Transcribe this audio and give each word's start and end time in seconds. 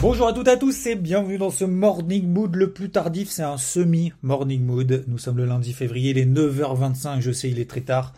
Bonjour 0.00 0.28
à 0.28 0.32
toutes 0.32 0.46
et 0.46 0.52
à 0.52 0.56
tous 0.56 0.86
et 0.86 0.94
bienvenue 0.94 1.38
dans 1.38 1.50
ce 1.50 1.64
Morning 1.64 2.28
Mood 2.28 2.54
le 2.54 2.72
plus 2.72 2.88
tardif. 2.88 3.30
C'est 3.30 3.42
un 3.42 3.56
semi-Morning 3.58 4.64
Mood. 4.64 5.04
Nous 5.08 5.18
sommes 5.18 5.38
le 5.38 5.44
lundi 5.44 5.72
février, 5.72 6.10
il 6.10 6.18
est 6.18 6.24
9h25. 6.24 7.20
Je 7.20 7.32
sais, 7.32 7.50
il 7.50 7.58
est 7.58 7.68
très 7.68 7.80
tard. 7.80 8.14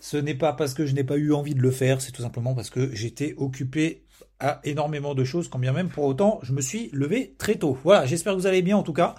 Ce 0.00 0.18
n'est 0.18 0.34
pas 0.34 0.52
parce 0.52 0.74
que 0.74 0.84
je 0.84 0.94
n'ai 0.94 1.02
pas 1.02 1.16
eu 1.16 1.32
envie 1.32 1.54
de 1.54 1.62
le 1.62 1.70
faire, 1.70 2.02
c'est 2.02 2.12
tout 2.12 2.20
simplement 2.20 2.52
parce 2.52 2.68
que 2.68 2.94
j'étais 2.94 3.34
occupé 3.38 4.02
à 4.38 4.60
énormément 4.64 5.14
de 5.14 5.24
choses, 5.24 5.48
quand 5.48 5.58
bien 5.58 5.72
même 5.72 5.88
pour 5.88 6.04
autant 6.04 6.40
je 6.42 6.52
me 6.52 6.60
suis 6.60 6.90
levé 6.92 7.34
très 7.38 7.54
tôt. 7.54 7.78
Voilà, 7.84 8.04
j'espère 8.04 8.34
que 8.34 8.40
vous 8.40 8.46
allez 8.46 8.60
bien 8.60 8.76
en 8.76 8.82
tout 8.82 8.92
cas. 8.92 9.14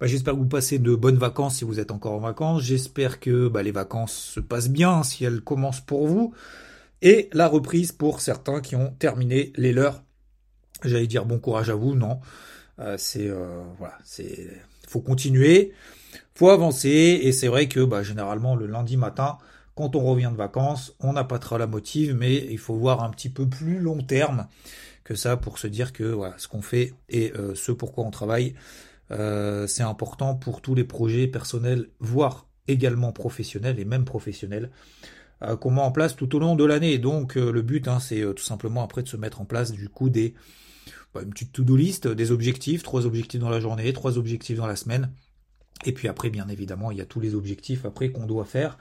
Bah, 0.00 0.08
j'espère 0.08 0.34
que 0.34 0.40
vous 0.40 0.46
passez 0.46 0.80
de 0.80 0.96
bonnes 0.96 1.16
vacances 1.16 1.58
si 1.58 1.64
vous 1.64 1.78
êtes 1.78 1.92
encore 1.92 2.14
en 2.14 2.18
vacances. 2.18 2.62
J'espère 2.64 3.20
que 3.20 3.46
bah, 3.46 3.62
les 3.62 3.70
vacances 3.70 4.14
se 4.14 4.40
passent 4.40 4.68
bien 4.68 5.04
si 5.04 5.24
elles 5.24 5.42
commencent 5.42 5.80
pour 5.80 6.08
vous. 6.08 6.34
Et 7.02 7.30
la 7.32 7.46
reprise 7.46 7.92
pour 7.92 8.20
certains 8.20 8.60
qui 8.60 8.74
ont 8.74 8.92
terminé 8.98 9.52
les 9.54 9.72
leurs. 9.72 10.02
J'allais 10.84 11.06
dire 11.06 11.24
bon 11.24 11.38
courage 11.38 11.70
à 11.70 11.74
vous, 11.74 11.94
non. 11.94 12.20
Euh, 12.78 12.96
c'est 12.98 13.28
euh, 13.28 13.62
voilà, 13.78 13.96
c'est 14.04 14.48
faut 14.86 15.00
continuer, 15.00 15.72
faut 16.34 16.50
avancer 16.50 17.20
et 17.22 17.32
c'est 17.32 17.48
vrai 17.48 17.68
que 17.68 17.80
bah, 17.80 18.02
généralement 18.02 18.54
le 18.54 18.66
lundi 18.66 18.96
matin, 18.96 19.38
quand 19.74 19.94
on 19.94 20.04
revient 20.04 20.30
de 20.32 20.36
vacances, 20.36 20.94
on 21.00 21.12
n'a 21.12 21.24
pas 21.24 21.38
trop 21.38 21.58
la 21.58 21.66
motive, 21.66 22.14
mais 22.14 22.34
il 22.50 22.58
faut 22.58 22.74
voir 22.74 23.02
un 23.02 23.10
petit 23.10 23.28
peu 23.28 23.46
plus 23.46 23.78
long 23.78 24.02
terme 24.02 24.46
que 25.04 25.14
ça 25.14 25.36
pour 25.36 25.58
se 25.58 25.66
dire 25.66 25.92
que 25.92 26.04
voilà, 26.04 26.34
ce 26.38 26.48
qu'on 26.48 26.62
fait 26.62 26.94
et 27.08 27.32
euh, 27.36 27.54
ce 27.54 27.72
pourquoi 27.72 28.04
on 28.04 28.10
travaille, 28.10 28.54
euh, 29.12 29.66
c'est 29.66 29.82
important 29.82 30.34
pour 30.34 30.62
tous 30.62 30.74
les 30.74 30.84
projets 30.84 31.28
personnels, 31.28 31.88
voire 32.00 32.46
également 32.68 33.12
professionnels 33.12 33.78
et 33.78 33.84
même 33.84 34.04
professionnels 34.04 34.70
qu'on 35.40 35.70
met 35.70 35.80
en 35.80 35.92
place 35.92 36.16
tout 36.16 36.34
au 36.34 36.38
long 36.38 36.56
de 36.56 36.64
l'année. 36.64 36.98
Donc 36.98 37.36
euh, 37.36 37.52
le 37.52 37.62
but, 37.62 37.88
hein, 37.88 38.00
c'est 38.00 38.22
tout 38.34 38.44
simplement 38.44 38.82
après 38.82 39.02
de 39.02 39.08
se 39.08 39.16
mettre 39.16 39.40
en 39.40 39.44
place 39.44 39.72
du 39.72 39.88
coup 39.88 40.08
des 40.08 40.34
bah, 41.14 41.22
une 41.22 41.30
petite 41.30 41.52
to-do 41.52 41.76
list, 41.76 42.08
des 42.08 42.30
objectifs, 42.30 42.82
trois 42.82 43.06
objectifs 43.06 43.40
dans 43.40 43.48
la 43.48 43.60
journée, 43.60 43.92
trois 43.92 44.18
objectifs 44.18 44.56
dans 44.56 44.66
la 44.66 44.76
semaine. 44.76 45.10
Et 45.84 45.92
puis 45.92 46.08
après, 46.08 46.30
bien 46.30 46.48
évidemment, 46.48 46.90
il 46.90 46.98
y 46.98 47.00
a 47.00 47.06
tous 47.06 47.20
les 47.20 47.34
objectifs 47.34 47.84
après 47.84 48.10
qu'on 48.10 48.26
doit 48.26 48.44
faire, 48.44 48.78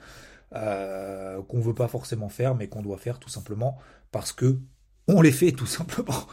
euh, 0.53 1.41
qu'on 1.43 1.59
veut 1.59 1.73
pas 1.73 1.87
forcément 1.87 2.29
faire, 2.29 2.55
mais 2.55 2.67
qu'on 2.67 2.81
doit 2.81 2.97
faire 2.97 3.19
tout 3.19 3.29
simplement 3.29 3.77
parce 4.11 4.31
que 4.31 4.57
on 5.07 5.21
les 5.21 5.31
fait 5.31 5.51
tout 5.51 5.65
simplement. 5.65 6.27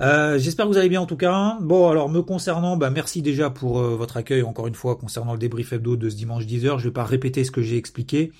Euh, 0.00 0.38
J'espère 0.38 0.66
que 0.66 0.70
vous 0.70 0.78
allez 0.78 0.88
bien 0.88 1.00
en 1.00 1.06
tout 1.06 1.16
cas. 1.16 1.58
Bon, 1.60 1.88
alors 1.88 2.08
me 2.08 2.22
concernant, 2.22 2.76
bah, 2.76 2.90
merci 2.90 3.22
déjà 3.22 3.50
pour 3.50 3.80
euh, 3.80 3.96
votre 3.96 4.16
accueil 4.16 4.42
encore 4.42 4.66
une 4.66 4.74
fois 4.74 4.96
concernant 4.96 5.32
le 5.32 5.38
débrief 5.38 5.72
hebdo 5.72 5.96
de 5.96 6.10
ce 6.10 6.16
dimanche 6.16 6.44
10h. 6.44 6.78
Je 6.78 6.84
vais 6.84 6.92
pas 6.92 7.04
répéter 7.04 7.44
ce 7.44 7.50
que 7.50 7.62
j'ai 7.62 7.76
expliqué. 7.76 8.32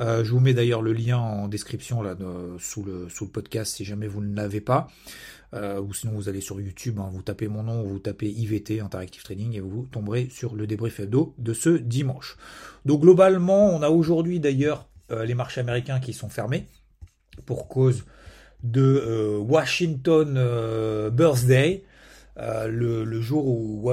Euh, 0.00 0.24
je 0.24 0.30
vous 0.30 0.40
mets 0.40 0.54
d'ailleurs 0.54 0.82
le 0.82 0.92
lien 0.92 1.18
en 1.18 1.48
description 1.48 2.02
là 2.02 2.16
sous 2.58 2.82
le 2.84 3.08
podcast 3.28 3.76
si 3.76 3.84
jamais 3.84 4.06
vous 4.06 4.22
ne 4.22 4.34
l'avez 4.34 4.60
pas. 4.60 4.88
Euh, 5.54 5.82
ou 5.82 5.92
sinon 5.92 6.12
vous 6.14 6.30
allez 6.30 6.40
sur 6.40 6.58
YouTube, 6.60 6.98
hein, 6.98 7.10
vous 7.12 7.20
tapez 7.20 7.46
mon 7.46 7.62
nom, 7.62 7.82
vous 7.82 7.98
tapez 7.98 8.30
IVT 8.30 8.80
Interactive 8.80 9.22
Trading 9.22 9.54
et 9.54 9.60
vous 9.60 9.86
tomberez 9.90 10.28
sur 10.30 10.54
le 10.54 10.66
débrief 10.66 10.98
hebdo 10.98 11.34
de 11.36 11.52
ce 11.52 11.68
dimanche. 11.68 12.38
Donc 12.86 13.02
globalement, 13.02 13.66
on 13.66 13.82
a 13.82 13.90
aujourd'hui 13.90 14.40
d'ailleurs 14.40 14.88
euh, 15.10 15.26
les 15.26 15.34
marchés 15.34 15.60
américains 15.60 16.00
qui 16.00 16.14
sont 16.14 16.30
fermés 16.30 16.66
pour 17.44 17.68
cause 17.68 18.04
de 18.62 19.36
Washington 19.40 20.34
Birthday. 21.10 21.82
Le, 22.36 23.04
le, 23.04 23.20
jour 23.20 23.46
où 23.46 23.90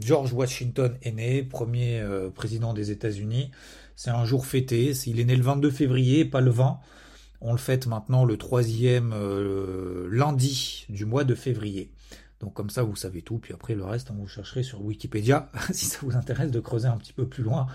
George 0.00 0.32
Washington 0.32 0.96
est 1.02 1.12
né, 1.12 1.42
premier 1.42 2.04
président 2.34 2.74
des 2.74 2.90
États-Unis, 2.90 3.52
c'est 4.00 4.08
un 4.08 4.24
jour 4.24 4.46
fêté. 4.46 4.92
Il 5.04 5.20
est 5.20 5.24
né 5.24 5.36
le 5.36 5.42
22 5.42 5.70
février, 5.70 6.24
pas 6.24 6.40
le 6.40 6.50
20. 6.50 6.78
On 7.42 7.52
le 7.52 7.58
fête 7.58 7.86
maintenant 7.86 8.24
le 8.24 8.38
troisième 8.38 9.12
euh, 9.12 10.08
lundi 10.10 10.86
du 10.88 11.04
mois 11.04 11.24
de 11.24 11.34
février. 11.34 11.92
Donc 12.40 12.54
comme 12.54 12.70
ça, 12.70 12.82
vous 12.82 12.96
savez 12.96 13.20
tout. 13.20 13.36
Puis 13.36 13.52
après, 13.52 13.74
le 13.74 13.84
reste, 13.84 14.10
vous 14.10 14.26
chercherez 14.26 14.62
sur 14.62 14.82
Wikipédia 14.82 15.50
si 15.70 15.84
ça 15.84 15.98
vous 16.00 16.16
intéresse 16.16 16.50
de 16.50 16.60
creuser 16.60 16.88
un 16.88 16.96
petit 16.96 17.12
peu 17.12 17.26
plus 17.26 17.42
loin. 17.42 17.66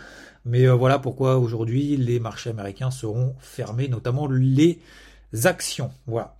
Mais 0.46 0.68
euh, 0.68 0.74
voilà 0.74 0.97
pourquoi 0.97 1.38
aujourd'hui, 1.38 1.96
les 1.96 2.19
marchés 2.19 2.50
américains 2.50 2.90
seront 2.90 3.35
fermés, 3.38 3.88
notamment 3.88 4.28
les 4.28 4.80
actions. 5.44 5.91
Voilà. 6.08 6.38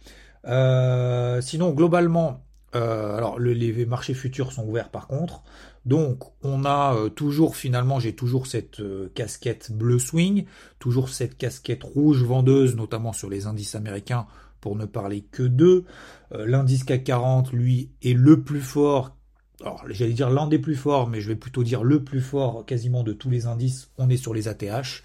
Euh, 0.48 1.42
sinon, 1.42 1.74
globalement, 1.74 2.44
alors 2.76 3.40
les 3.40 3.86
marchés 3.86 4.14
futurs 4.14 4.52
sont 4.52 4.68
ouverts 4.68 4.90
par 4.90 5.08
contre. 5.08 5.44
Donc 5.86 6.24
on 6.42 6.66
a 6.66 6.96
euh, 6.96 7.10
toujours 7.10 7.56
finalement 7.56 8.00
j'ai 8.00 8.16
toujours 8.16 8.48
cette 8.48 8.80
euh, 8.80 9.12
casquette 9.14 9.72
bleu 9.72 10.00
swing, 10.00 10.46
toujours 10.80 11.10
cette 11.10 11.38
casquette 11.38 11.84
rouge 11.84 12.24
vendeuse 12.24 12.76
notamment 12.76 13.14
sur 13.14 13.30
les 13.30 13.46
indices 13.46 13.76
américains 13.76 14.26
pour 14.62 14.76
ne 14.76 14.86
parler 14.86 15.22
que 15.22 15.44
d'eux. 15.44 15.86
Euh, 16.34 16.48
l'indice 16.48 16.84
CAC 16.84 17.04
40 17.04 17.54
lui 17.54 17.92
est 18.02 18.14
le 18.14 18.42
plus 18.42 18.62
fort. 18.62 19.16
Alors 19.62 19.84
j'allais 19.88 20.14
dire 20.14 20.32
l'un 20.32 20.48
des 20.48 20.60
plus 20.60 20.76
forts 20.76 21.08
mais 21.08 21.22
je 21.22 21.28
vais 21.28 21.36
plutôt 21.36 21.64
dire 21.64 21.84
le 21.84 22.04
plus 22.04 22.22
fort 22.22 22.66
quasiment 22.66 23.04
de 23.04 23.14
tous 23.14 23.30
les 23.30 23.46
indices. 23.46 23.92
On 24.00 24.10
est 24.10 24.18
sur 24.18 24.34
les 24.34 24.48
ATH. 24.48 25.04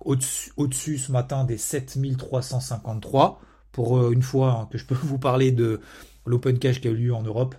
Au-dessus 0.00 0.98
ce 0.98 1.12
matin 1.12 1.44
des 1.44 1.58
7353 1.58 3.40
pour 3.72 4.10
une 4.10 4.22
fois 4.22 4.52
hein, 4.52 4.68
que 4.70 4.78
je 4.78 4.86
peux 4.86 4.94
vous 5.02 5.18
parler 5.18 5.52
de 5.52 5.80
l'open 6.26 6.58
cash 6.58 6.80
qui 6.80 6.88
a 6.88 6.90
eu 6.90 6.96
lieu 6.96 7.14
en 7.14 7.22
Europe. 7.22 7.54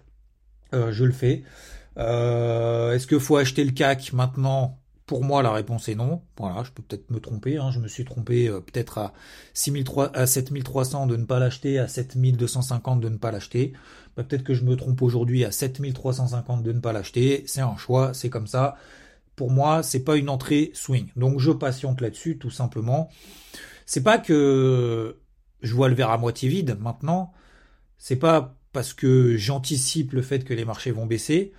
je 0.74 1.04
le 1.04 1.12
fais. 1.12 1.44
Euh, 1.98 2.94
est-ce 2.94 3.08
qu'il 3.08 3.20
faut 3.20 3.38
acheter 3.38 3.64
le 3.64 3.72
CAC 3.72 4.14
maintenant? 4.14 4.80
Pour 5.06 5.24
moi, 5.24 5.44
la 5.44 5.52
réponse 5.52 5.88
est 5.88 5.96
non. 5.96 6.24
Voilà, 6.38 6.64
je 6.64 6.72
peux 6.72 6.82
peut-être 6.82 7.12
me 7.12 7.20
tromper. 7.20 7.58
Hein. 7.58 7.70
Je 7.72 7.80
me 7.80 7.88
suis 7.88 8.06
trompé 8.06 8.48
euh, 8.48 8.60
peut-être 8.60 8.98
à, 8.98 9.14
6300, 9.54 10.12
à 10.14 10.26
7300 10.26 11.08
de 11.08 11.16
ne 11.16 11.26
pas 11.26 11.38
l'acheter, 11.40 11.78
à 11.78 11.88
7250 11.88 13.02
de 13.02 13.10
ne 13.10 13.18
pas 13.18 13.32
l'acheter. 13.32 13.74
Bah, 14.18 14.24
peut-être 14.24 14.44
que 14.44 14.56
je 14.56 14.64
me 14.64 14.76
trompe 14.76 15.02
aujourd'hui 15.04 15.46
à 15.46 15.52
7350 15.52 16.64
de 16.64 16.72
ne 16.72 16.80
pas 16.80 16.92
l'acheter. 16.92 17.44
C'est 17.46 17.62
un 17.62 17.78
choix, 17.78 18.14
c'est 18.14 18.30
comme 18.30 18.48
ça. 18.48 18.78
Pour 19.36 19.52
moi, 19.52 19.84
c'est 19.84 20.04
pas 20.04 20.16
une 20.16 20.30
entrée 20.30 20.72
swing. 20.74 21.08
Donc 21.16 21.40
je 21.40 21.52
patiente 21.52 22.02
là-dessus, 22.02 22.38
tout 22.38 22.50
simplement. 22.50 23.10
C'est 23.86 24.04
pas 24.04 24.18
que 24.18 25.20
je 25.62 25.74
vois 25.76 25.90
le 25.90 25.96
verre 25.96 26.10
à 26.10 26.18
moitié 26.18 26.50
vide 26.50 26.78
maintenant. 26.80 27.32
C'est 28.08 28.18
pas 28.18 28.54
parce 28.72 28.94
que 28.94 29.36
j'anticipe 29.36 30.14
le 30.14 30.22
fait 30.22 30.44
que 30.44 30.54
les 30.54 30.64
marchés 30.64 30.92
vont 30.92 31.08
baisser. 31.08 31.54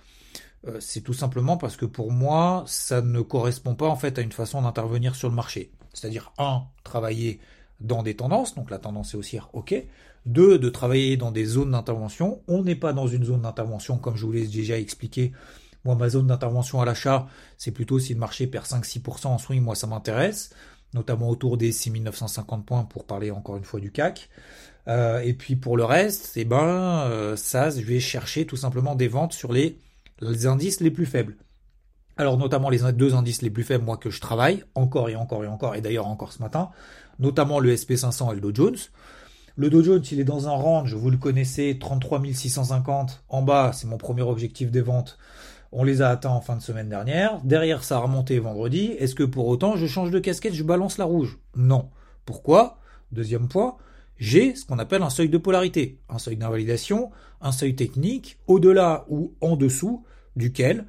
Euh, 0.65 0.77
c'est 0.79 1.01
tout 1.01 1.11
simplement 1.11 1.57
parce 1.57 1.75
que 1.75 1.85
pour 1.85 2.09
moi, 2.09 2.63
ça 2.67 3.01
ne 3.01 3.19
correspond 3.19 3.75
pas 3.75 3.89
en 3.89 3.97
fait 3.97 4.17
à 4.17 4.21
une 4.21 4.31
façon 4.31 4.61
d'intervenir 4.61 5.13
sur 5.15 5.27
le 5.27 5.35
marché. 5.35 5.71
C'est-à-dire, 5.93 6.31
un, 6.37 6.63
travailler 6.85 7.41
dans 7.81 8.01
des 8.01 8.15
tendances, 8.15 8.55
donc 8.55 8.71
la 8.71 8.79
tendance 8.79 9.13
est 9.13 9.17
haussière, 9.17 9.49
ok. 9.51 9.75
Deux, 10.25 10.57
de 10.57 10.69
travailler 10.69 11.17
dans 11.17 11.31
des 11.31 11.43
zones 11.43 11.71
d'intervention. 11.71 12.41
On 12.47 12.63
n'est 12.63 12.75
pas 12.75 12.93
dans 12.93 13.07
une 13.07 13.25
zone 13.25 13.41
d'intervention, 13.41 13.97
comme 13.97 14.15
je 14.15 14.25
vous 14.25 14.31
l'ai 14.31 14.47
déjà 14.47 14.79
expliqué. 14.79 15.33
Moi, 15.83 15.95
ma 15.95 16.07
zone 16.07 16.27
d'intervention 16.27 16.79
à 16.79 16.85
l'achat, 16.85 17.27
c'est 17.57 17.71
plutôt 17.71 17.99
si 17.99 18.13
le 18.13 18.21
marché 18.21 18.47
perd 18.47 18.65
5-6% 18.65 19.27
en 19.27 19.37
swing, 19.37 19.61
moi 19.61 19.75
ça 19.75 19.85
m'intéresse, 19.85 20.51
notamment 20.93 21.29
autour 21.29 21.57
des 21.57 21.71
6950 21.71 22.65
points 22.65 22.83
pour 22.83 23.05
parler 23.05 23.31
encore 23.31 23.57
une 23.57 23.63
fois 23.63 23.79
du 23.79 23.91
CAC. 23.91 24.29
Euh, 24.87 25.19
et 25.19 25.33
puis 25.33 25.55
pour 25.55 25.75
le 25.77 25.83
reste, 25.83 26.33
eh 26.35 26.45
ben 26.45 27.05
euh, 27.07 27.35
ça, 27.35 27.69
je 27.69 27.81
vais 27.81 27.99
chercher 27.99 28.45
tout 28.45 28.55
simplement 28.55 28.95
des 28.95 29.07
ventes 29.07 29.33
sur 29.33 29.51
les 29.51 29.77
indices 30.45 30.79
les 30.79 30.91
plus 30.91 31.05
faibles. 31.05 31.37
Alors 32.15 32.37
notamment 32.37 32.69
les 32.69 32.79
deux 32.93 33.13
indices 33.13 33.41
les 33.41 33.51
plus 33.51 33.63
faibles, 33.63 33.83
moi 33.83 33.97
que 33.97 34.09
je 34.09 34.19
travaille, 34.19 34.63
encore 34.73 35.09
et 35.09 35.15
encore 35.15 35.43
et 35.43 35.47
encore, 35.47 35.75
et 35.75 35.81
d'ailleurs 35.81 36.07
encore 36.07 36.33
ce 36.33 36.41
matin, 36.41 36.69
notamment 37.19 37.59
le 37.59 37.75
SP500 37.75 38.31
et 38.31 38.35
le 38.35 38.41
Dow 38.41 38.53
Jones. 38.53 38.77
Le 39.55 39.69
Dow 39.69 39.83
Jones, 39.83 40.03
il 40.11 40.19
est 40.19 40.23
dans 40.23 40.47
un 40.47 40.51
range, 40.51 40.93
vous 40.93 41.09
le 41.11 41.17
connaissez, 41.17 41.77
33 41.79 42.21
650 42.33 43.23
en 43.29 43.41
bas, 43.41 43.71
c'est 43.73 43.87
mon 43.87 43.97
premier 43.97 44.23
objectif 44.23 44.71
des 44.71 44.81
ventes. 44.81 45.17
On 45.71 45.83
les 45.83 46.01
a 46.01 46.09
atteints 46.09 46.29
en 46.29 46.41
fin 46.41 46.55
de 46.55 46.61
semaine 46.61 46.89
dernière. 46.89 47.41
Derrière, 47.43 47.83
ça 47.83 47.97
a 47.97 47.99
remonté 47.99 48.39
vendredi. 48.39 48.95
Est-ce 48.99 49.15
que 49.15 49.23
pour 49.23 49.47
autant, 49.47 49.75
je 49.75 49.85
change 49.85 50.11
de 50.11 50.19
casquette, 50.19 50.53
je 50.53 50.63
balance 50.63 50.97
la 50.97 51.05
rouge? 51.05 51.39
Non. 51.55 51.89
Pourquoi? 52.25 52.79
Deuxième 53.11 53.47
point, 53.47 53.77
j'ai 54.17 54.55
ce 54.55 54.65
qu'on 54.65 54.79
appelle 54.79 55.03
un 55.03 55.09
seuil 55.09 55.29
de 55.29 55.37
polarité, 55.37 55.99
un 56.09 56.19
seuil 56.19 56.37
d'invalidation, 56.37 57.11
un 57.41 57.51
seuil 57.51 57.75
technique, 57.75 58.37
au-delà 58.47 59.05
ou 59.09 59.33
en 59.41 59.55
dessous 59.55 60.05
duquel, 60.35 60.85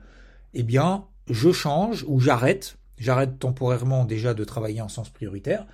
eh 0.54 0.62
bien, 0.62 1.04
je 1.28 1.52
change 1.52 2.04
ou 2.08 2.20
j'arrête, 2.20 2.78
j'arrête 2.98 3.38
temporairement 3.38 4.04
déjà 4.04 4.34
de 4.34 4.44
travailler 4.44 4.80
en 4.80 4.88
sens 4.88 5.10
prioritaire, 5.10 5.66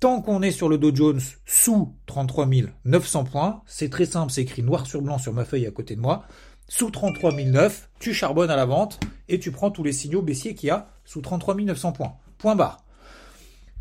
Tant 0.00 0.22
qu'on 0.22 0.40
est 0.40 0.50
sur 0.50 0.70
le 0.70 0.78
Dow 0.78 0.96
Jones 0.96 1.20
sous 1.44 1.94
33 2.06 2.48
900 2.86 3.24
points, 3.24 3.60
c'est 3.66 3.90
très 3.90 4.06
simple, 4.06 4.32
c'est 4.32 4.40
écrit 4.40 4.62
noir 4.62 4.86
sur 4.86 5.02
blanc 5.02 5.18
sur 5.18 5.34
ma 5.34 5.44
feuille 5.44 5.66
à 5.66 5.70
côté 5.70 5.94
de 5.94 6.00
moi. 6.00 6.24
Sous 6.72 6.88
33 6.88 7.32
009, 7.32 7.90
tu 7.98 8.14
charbonnes 8.14 8.48
à 8.48 8.54
la 8.54 8.64
vente 8.64 9.00
et 9.28 9.40
tu 9.40 9.50
prends 9.50 9.72
tous 9.72 9.82
les 9.82 9.92
signaux 9.92 10.22
baissiers 10.22 10.54
qu'il 10.54 10.68
y 10.68 10.70
a 10.70 10.88
sous 11.04 11.20
33 11.20 11.56
900 11.56 11.90
points. 11.90 12.14
Point 12.38 12.54
barre. 12.54 12.84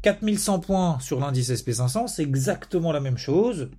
4100 0.02 0.60
points 0.60 1.00
sur 1.00 1.20
l'indice 1.20 1.52
SP500, 1.52 2.08
c'est 2.08 2.24
exactement 2.24 2.92
la 2.92 3.00
même 3.00 3.20
chose. 3.20 3.70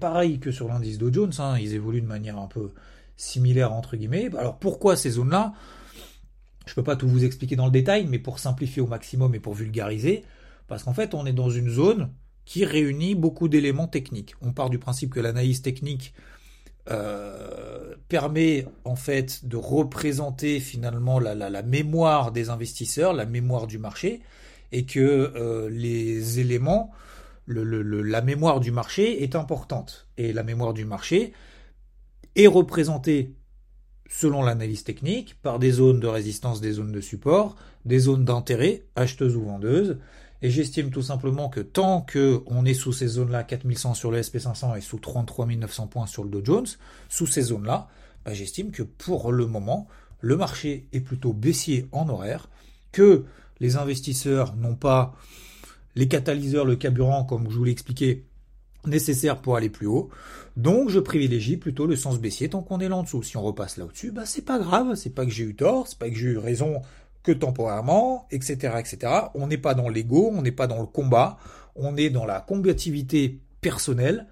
Pareil 0.00 0.38
que 0.40 0.50
sur 0.50 0.68
l'indice 0.68 0.96
Dow 0.96 1.12
Jones, 1.12 1.34
hein, 1.38 1.58
ils 1.58 1.74
évoluent 1.74 2.00
de 2.00 2.06
manière 2.06 2.38
un 2.38 2.46
peu 2.46 2.72
similaire 3.18 3.74
entre 3.74 3.94
guillemets. 3.94 4.30
Alors 4.38 4.56
pourquoi 4.58 4.96
ces 4.96 5.10
zones-là? 5.10 5.52
Je 6.64 6.72
ne 6.72 6.74
peux 6.76 6.82
pas 6.82 6.96
tout 6.96 7.08
vous 7.08 7.26
expliquer 7.26 7.56
dans 7.56 7.66
le 7.66 7.70
détail, 7.70 8.06
mais 8.06 8.18
pour 8.18 8.38
simplifier 8.38 8.80
au 8.80 8.86
maximum 8.86 9.34
et 9.34 9.38
pour 9.38 9.52
vulgariser, 9.52 10.24
parce 10.66 10.82
qu'en 10.82 10.94
fait 10.94 11.12
on 11.12 11.26
est 11.26 11.34
dans 11.34 11.50
une 11.50 11.68
zone 11.68 12.08
qui 12.46 12.64
réunit 12.64 13.16
beaucoup 13.16 13.48
d'éléments 13.48 13.86
techniques. 13.86 14.32
On 14.40 14.52
part 14.52 14.70
du 14.70 14.78
principe 14.78 15.12
que 15.12 15.20
l'analyse 15.20 15.60
technique 15.60 16.14
euh, 16.90 17.94
permet 18.08 18.66
en 18.84 18.94
fait 18.94 19.44
de 19.46 19.56
représenter 19.56 20.60
finalement 20.60 21.18
la, 21.18 21.62
mémoire 21.62 22.30
des 22.30 22.50
investisseurs, 22.50 23.12
la 23.12 23.26
mémoire 23.26 23.66
du 23.66 23.78
marché, 23.78 24.20
et 24.72 24.84
que 24.84 25.00
euh, 25.00 25.68
les 25.68 26.38
éléments, 26.38 26.92
la 27.48 28.22
mémoire 28.22 28.60
du 28.60 28.70
marché 28.70 29.22
est 29.22 29.34
importante. 29.34 30.06
Et 30.16 30.32
la 30.32 30.44
mémoire 30.44 30.72
du 30.74 30.84
marché 30.84 31.32
est 32.36 32.46
représentée 32.46 33.34
selon 34.08 34.42
l'analyse 34.42 34.84
technique 34.84 35.36
par 35.42 35.58
des 35.58 35.72
zones 35.72 36.00
de 36.00 36.06
résistance, 36.06 36.60
des 36.60 36.72
zones 36.72 36.92
de 36.92 37.00
support, 37.00 37.56
des 37.84 37.98
zones 37.98 38.24
d'intérêt, 38.24 38.84
acheteuses 38.94 39.36
ou 39.36 39.42
vendeuses, 39.42 39.98
et 40.42 40.50
j'estime 40.50 40.90
tout 40.90 41.02
simplement 41.02 41.48
que 41.48 41.60
tant 41.60 42.02
que 42.02 42.42
on 42.46 42.64
est 42.64 42.74
sous 42.74 42.92
ces 42.92 43.06
zones-là, 43.08 43.44
4100 43.44 43.94
sur 43.94 44.10
le 44.10 44.20
SP500 44.20 44.76
et 44.76 44.80
sous 44.80 44.98
33 44.98 45.46
900 45.46 45.86
points 45.86 46.06
sur 46.06 46.24
le 46.24 46.30
Dow 46.30 46.44
Jones, 46.44 46.66
sous 47.08 47.26
ces 47.26 47.42
zones-là, 47.42 47.88
bah, 48.24 48.34
j'estime 48.34 48.70
que 48.70 48.82
pour 48.82 49.32
le 49.32 49.46
moment, 49.46 49.88
le 50.20 50.36
marché 50.36 50.88
est 50.92 51.00
plutôt 51.00 51.32
baissier 51.32 51.88
en 51.92 52.08
horaire, 52.08 52.48
que 52.92 53.24
les 53.60 53.76
investisseurs 53.76 54.56
n'ont 54.56 54.74
pas 54.74 55.14
les 55.94 56.08
catalyseurs, 56.08 56.66
le 56.66 56.76
carburant, 56.76 57.24
comme 57.24 57.50
je 57.50 57.56
vous 57.56 57.64
l'ai 57.64 57.72
expliqué, 57.72 58.26
nécessaires 58.86 59.40
pour 59.40 59.56
aller 59.56 59.70
plus 59.70 59.86
haut. 59.86 60.10
Donc 60.56 60.90
je 60.90 60.98
privilégie 61.00 61.56
plutôt 61.56 61.86
le 61.86 61.96
sens 61.96 62.18
baissier 62.18 62.48
tant 62.48 62.62
qu'on 62.62 62.80
est 62.80 62.88
là 62.88 62.96
en 62.96 63.02
dessous. 63.02 63.22
Si 63.22 63.36
on 63.36 63.42
repasse 63.42 63.76
là 63.76 63.84
au-dessus, 63.84 64.10
bah 64.10 64.26
c'est 64.26 64.44
pas 64.44 64.58
grave, 64.58 64.94
c'est 64.94 65.14
pas 65.14 65.24
que 65.24 65.32
j'ai 65.32 65.44
eu 65.44 65.54
tort, 65.54 65.86
c'est 65.88 65.98
pas 65.98 66.08
que 66.08 66.16
j'ai 66.16 66.28
eu 66.28 66.38
raison 66.38 66.80
que 67.26 67.32
temporairement, 67.32 68.28
etc., 68.30 68.74
etc. 68.78 69.12
On 69.34 69.48
n'est 69.48 69.58
pas 69.58 69.74
dans 69.74 69.88
l'ego, 69.88 70.30
on 70.32 70.42
n'est 70.42 70.52
pas 70.52 70.68
dans 70.68 70.80
le 70.80 70.86
combat, 70.86 71.38
on 71.74 71.96
est 71.96 72.08
dans 72.08 72.24
la 72.24 72.40
combativité 72.40 73.40
personnelle 73.60 74.28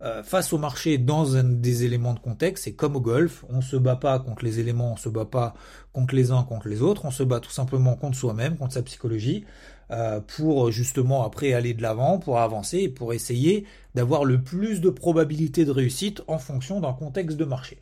euh, 0.00 0.22
face 0.22 0.52
au 0.52 0.58
marché 0.58 0.96
dans 0.96 1.34
un 1.34 1.42
des 1.42 1.84
éléments 1.84 2.14
de 2.14 2.20
contexte. 2.20 2.64
C'est 2.64 2.74
comme 2.74 2.94
au 2.94 3.00
golf, 3.00 3.44
on 3.48 3.60
se 3.62 3.76
bat 3.76 3.96
pas 3.96 4.20
contre 4.20 4.44
les 4.44 4.60
éléments, 4.60 4.92
on 4.92 4.96
se 4.96 5.08
bat 5.08 5.24
pas 5.24 5.54
contre 5.92 6.14
les 6.14 6.30
uns 6.30 6.44
contre 6.44 6.68
les 6.68 6.82
autres, 6.82 7.04
on 7.04 7.10
se 7.10 7.24
bat 7.24 7.40
tout 7.40 7.50
simplement 7.50 7.96
contre 7.96 8.16
soi-même, 8.16 8.56
contre 8.56 8.74
sa 8.74 8.82
psychologie, 8.82 9.44
euh, 9.90 10.20
pour 10.20 10.70
justement 10.70 11.24
après 11.24 11.52
aller 11.52 11.74
de 11.74 11.82
l'avant, 11.82 12.20
pour 12.20 12.38
avancer 12.38 12.88
pour 12.88 13.12
essayer 13.12 13.64
d'avoir 13.96 14.24
le 14.24 14.40
plus 14.40 14.80
de 14.80 14.90
probabilité 14.90 15.64
de 15.64 15.72
réussite 15.72 16.22
en 16.28 16.38
fonction 16.38 16.78
d'un 16.78 16.92
contexte 16.92 17.36
de 17.36 17.44
marché. 17.44 17.80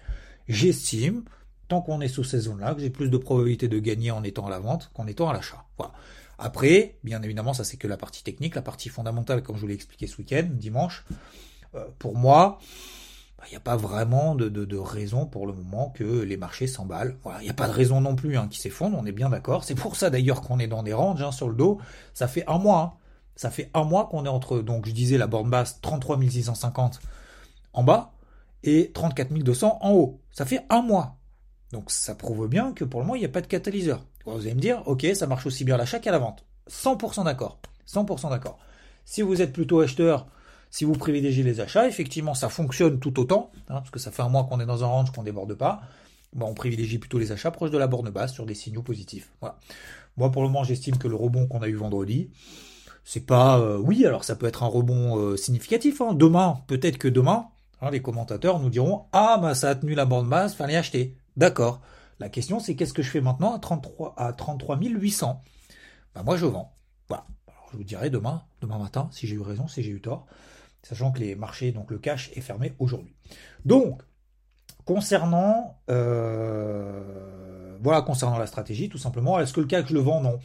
J'estime 0.49 1.25
tant 1.69 1.81
qu'on 1.81 2.00
est 2.00 2.08
sous 2.08 2.25
ces 2.25 2.40
zones-là, 2.40 2.75
que 2.75 2.81
j'ai 2.81 2.90
plus 2.90 3.08
de 3.08 3.16
probabilité 3.16 3.69
de 3.69 3.78
gagner 3.78 4.11
en 4.11 4.22
étant 4.22 4.46
à 4.46 4.50
la 4.50 4.58
vente 4.58 4.90
qu'en 4.94 5.06
étant 5.06 5.28
à 5.28 5.32
l'achat. 5.32 5.64
Après, 6.38 6.96
bien 7.05 7.22
évidemment, 7.22 7.55
ça 7.55 7.64
c'est 7.64 7.76
que 7.76 7.87
la 7.87 7.96
partie 7.96 8.22
technique, 8.22 8.55
la 8.55 8.62
partie 8.62 8.88
fondamentale, 8.88 9.43
comme 9.43 9.56
je 9.56 9.61
vous 9.61 9.66
l'ai 9.69 9.75
expliqué 9.75 10.06
ce 10.06 10.19
week-end, 10.19 10.46
dimanche. 10.50 11.05
Euh, 11.75 11.84
pour 11.99 12.16
moi, 12.16 12.58
il 13.46 13.50
n'y 13.50 13.56
a 13.56 13.61
pas 13.61 13.76
vraiment 13.76 14.34
de, 14.34 14.49
de, 14.49 14.76
raison 14.76 15.26
pour 15.26 15.46
le 15.46 15.52
moment 15.52 15.90
que 15.90 16.22
les 16.22 16.37
marchés 16.37 16.66
s'emballent. 16.66 17.16
Il 17.40 17.44
n'y 17.44 17.50
a 17.50 17.55
pas 17.55 17.69
de 17.69 17.72
raison 17.72 18.00
non 18.00 18.16
plus 18.16 18.37
hein, 18.37 18.49
qui 18.49 18.58
s'effondrent, 18.58 18.99
on 18.99 19.06
est 19.06 19.12
bien 19.12 19.31
d'accord. 19.31 19.64
C'est 19.64 19.75
pour 19.75 19.96
ça 19.96 20.11
d'ailleurs 20.11 20.40
qu'on 20.40 20.58
est 20.58 20.66
dans 20.66 20.82
des 20.82 20.93
ranges 20.94 21.22
hein, 21.22 21.32
sur 21.32 21.49
le 21.49 21.55
dos. 21.55 21.78
Ça 22.14 22.26
fait 22.26 22.44
un 22.49 22.58
mois. 22.58 22.81
Hein. 22.81 22.93
Ça 23.37 23.50
fait 23.50 23.70
un 23.75 23.84
mois 23.84 24.06
qu'on 24.06 24.25
est 24.25 24.28
entre, 24.28 24.61
donc 24.61 24.87
je 24.87 24.93
disais 24.93 25.19
la 25.19 25.26
borne 25.26 25.50
basse 25.50 25.81
33 25.82 26.20
650 26.31 27.00
en 27.72 27.82
bas 27.82 28.12
et 28.62 28.93
34 28.93 29.32
200 29.32 29.78
en 29.81 29.93
haut. 29.93 30.20
Ça 30.31 30.46
fait 30.46 30.64
un 30.70 30.82
mois. 30.82 31.16
Donc 31.75 31.91
ça 31.91 32.15
prouve 32.15 32.47
bien 32.47 32.73
que 32.73 32.85
pour 32.85 33.00
le 33.00 33.06
moment, 33.06 33.17
il 33.17 33.19
n'y 33.19 33.25
a 33.25 33.31
pas 33.31 33.41
de 33.41 33.49
catalyseur. 33.49 34.00
Vous 34.26 34.38
allez 34.38 34.55
me 34.55 34.61
dire, 34.61 34.81
ok, 34.87 35.05
ça 35.15 35.26
marche 35.26 35.44
aussi 35.44 35.65
bien 35.65 35.75
à 35.75 35.79
l'achat 35.79 35.99
qu'à 35.99 36.12
la 36.12 36.21
vente. 36.21 36.44
100% 36.71 37.25
d'accord. 37.25 37.59
100% 37.88 38.31
d'accord. 38.31 38.61
Si 39.05 39.23
vous 39.23 39.43
êtes 39.43 39.53
plutôt 39.53 39.81
acheteur, 39.81 40.29
si 40.71 40.85
vous 40.85 40.93
privilégiez 40.93 41.43
les 41.43 41.59
achats, 41.59 41.88
effectivement, 41.88 42.35
ça 42.35 42.49
fonctionne 42.49 43.00
tout 43.00 43.19
autant, 43.19 43.50
hein, 43.69 43.81
parce 43.81 43.91
que 43.91 43.99
ça 43.99 44.12
fait 44.12 44.23
un 44.23 44.29
mois 44.29 44.44
qu'on 44.44 44.61
est 44.61 44.67
dans 44.67 44.85
un 44.85 44.87
range 44.87 45.11
qu'on 45.11 45.23
ne 45.23 45.26
déborde 45.26 45.53
pas. 45.55 45.82
On 46.41 46.55
privilégie 46.55 46.99
plutôt 46.99 47.19
les 47.19 47.32
achats 47.32 47.50
proches 47.50 47.73
de 47.73 47.79
la 47.79 47.88
borne 47.88 48.11
basse 48.11 48.32
sur 48.32 48.47
des 48.47 48.55
signaux 48.55 48.82
positifs. 48.82 49.32
Moi, 50.17 50.31
pour 50.31 50.43
le 50.43 50.49
moment, 50.49 50.62
j'estime 50.62 50.97
que 50.97 51.09
le 51.09 51.17
rebond 51.17 51.49
qu'on 51.49 51.61
a 51.61 51.67
eu 51.67 51.75
vendredi, 51.75 52.31
c'est 53.03 53.26
pas, 53.26 53.59
euh, 53.59 53.79
oui, 53.79 54.06
alors 54.06 54.23
ça 54.23 54.37
peut 54.37 54.47
être 54.47 54.62
un 54.62 54.69
rebond 54.69 55.19
euh, 55.19 55.37
significatif. 55.37 56.00
Hein. 56.00 56.15
Demain, 56.15 56.61
peut-être 56.69 56.99
que 56.99 57.09
demain, 57.09 57.49
hein, 57.81 57.91
les 57.91 58.00
commentateurs 58.00 58.61
nous 58.61 58.71
diront, 58.71 59.06
ah, 59.12 59.38
bah 59.43 59.56
ça 59.56 59.71
a 59.71 59.75
tenu 59.75 59.97
la 59.97 60.05
borne 60.05 60.29
basse, 60.29 60.55
fallait 60.55 60.76
acheter. 60.76 61.17
D'accord. 61.36 61.81
La 62.20 62.28
question, 62.28 62.60
c'est 62.60 62.76
qu'est-ce 62.76 62.92
que 62.92 63.02
je 63.02 63.10
fais 63.10 63.20
maintenant 63.20 63.54
à 63.54 63.58
33, 63.58 64.14
à 64.16 64.32
33 64.32 64.78
800 64.78 65.42
bah, 66.14 66.22
Moi, 66.22 66.36
je 66.36 66.46
vends. 66.46 66.76
Voilà. 67.08 67.26
Je 67.72 67.76
vous 67.76 67.84
dirai 67.84 68.10
demain, 68.10 68.44
demain 68.60 68.78
matin, 68.78 69.08
si 69.10 69.26
j'ai 69.26 69.34
eu 69.34 69.40
raison, 69.40 69.66
si 69.66 69.82
j'ai 69.82 69.90
eu 69.90 70.00
tort, 70.00 70.26
sachant 70.82 71.10
que 71.10 71.19
les 71.19 71.34
marchés, 71.34 71.72
donc 71.72 71.90
le 71.90 71.98
cash 71.98 72.31
est 72.34 72.40
fermé 72.40 72.72
aujourd'hui. 72.78 73.14
Donc, 73.64 74.02
concernant, 74.84 75.81
euh, 75.90 77.76
voilà, 77.82 78.02
concernant 78.02 78.38
la 78.38 78.46
stratégie, 78.46 78.88
tout 78.88 78.98
simplement, 78.98 79.40
est-ce 79.40 79.52
que 79.52 79.60
le 79.60 79.66
CAC, 79.66 79.88
je 79.88 79.94
le 79.94 80.00
vends? 80.00 80.20
Non. 80.20 80.38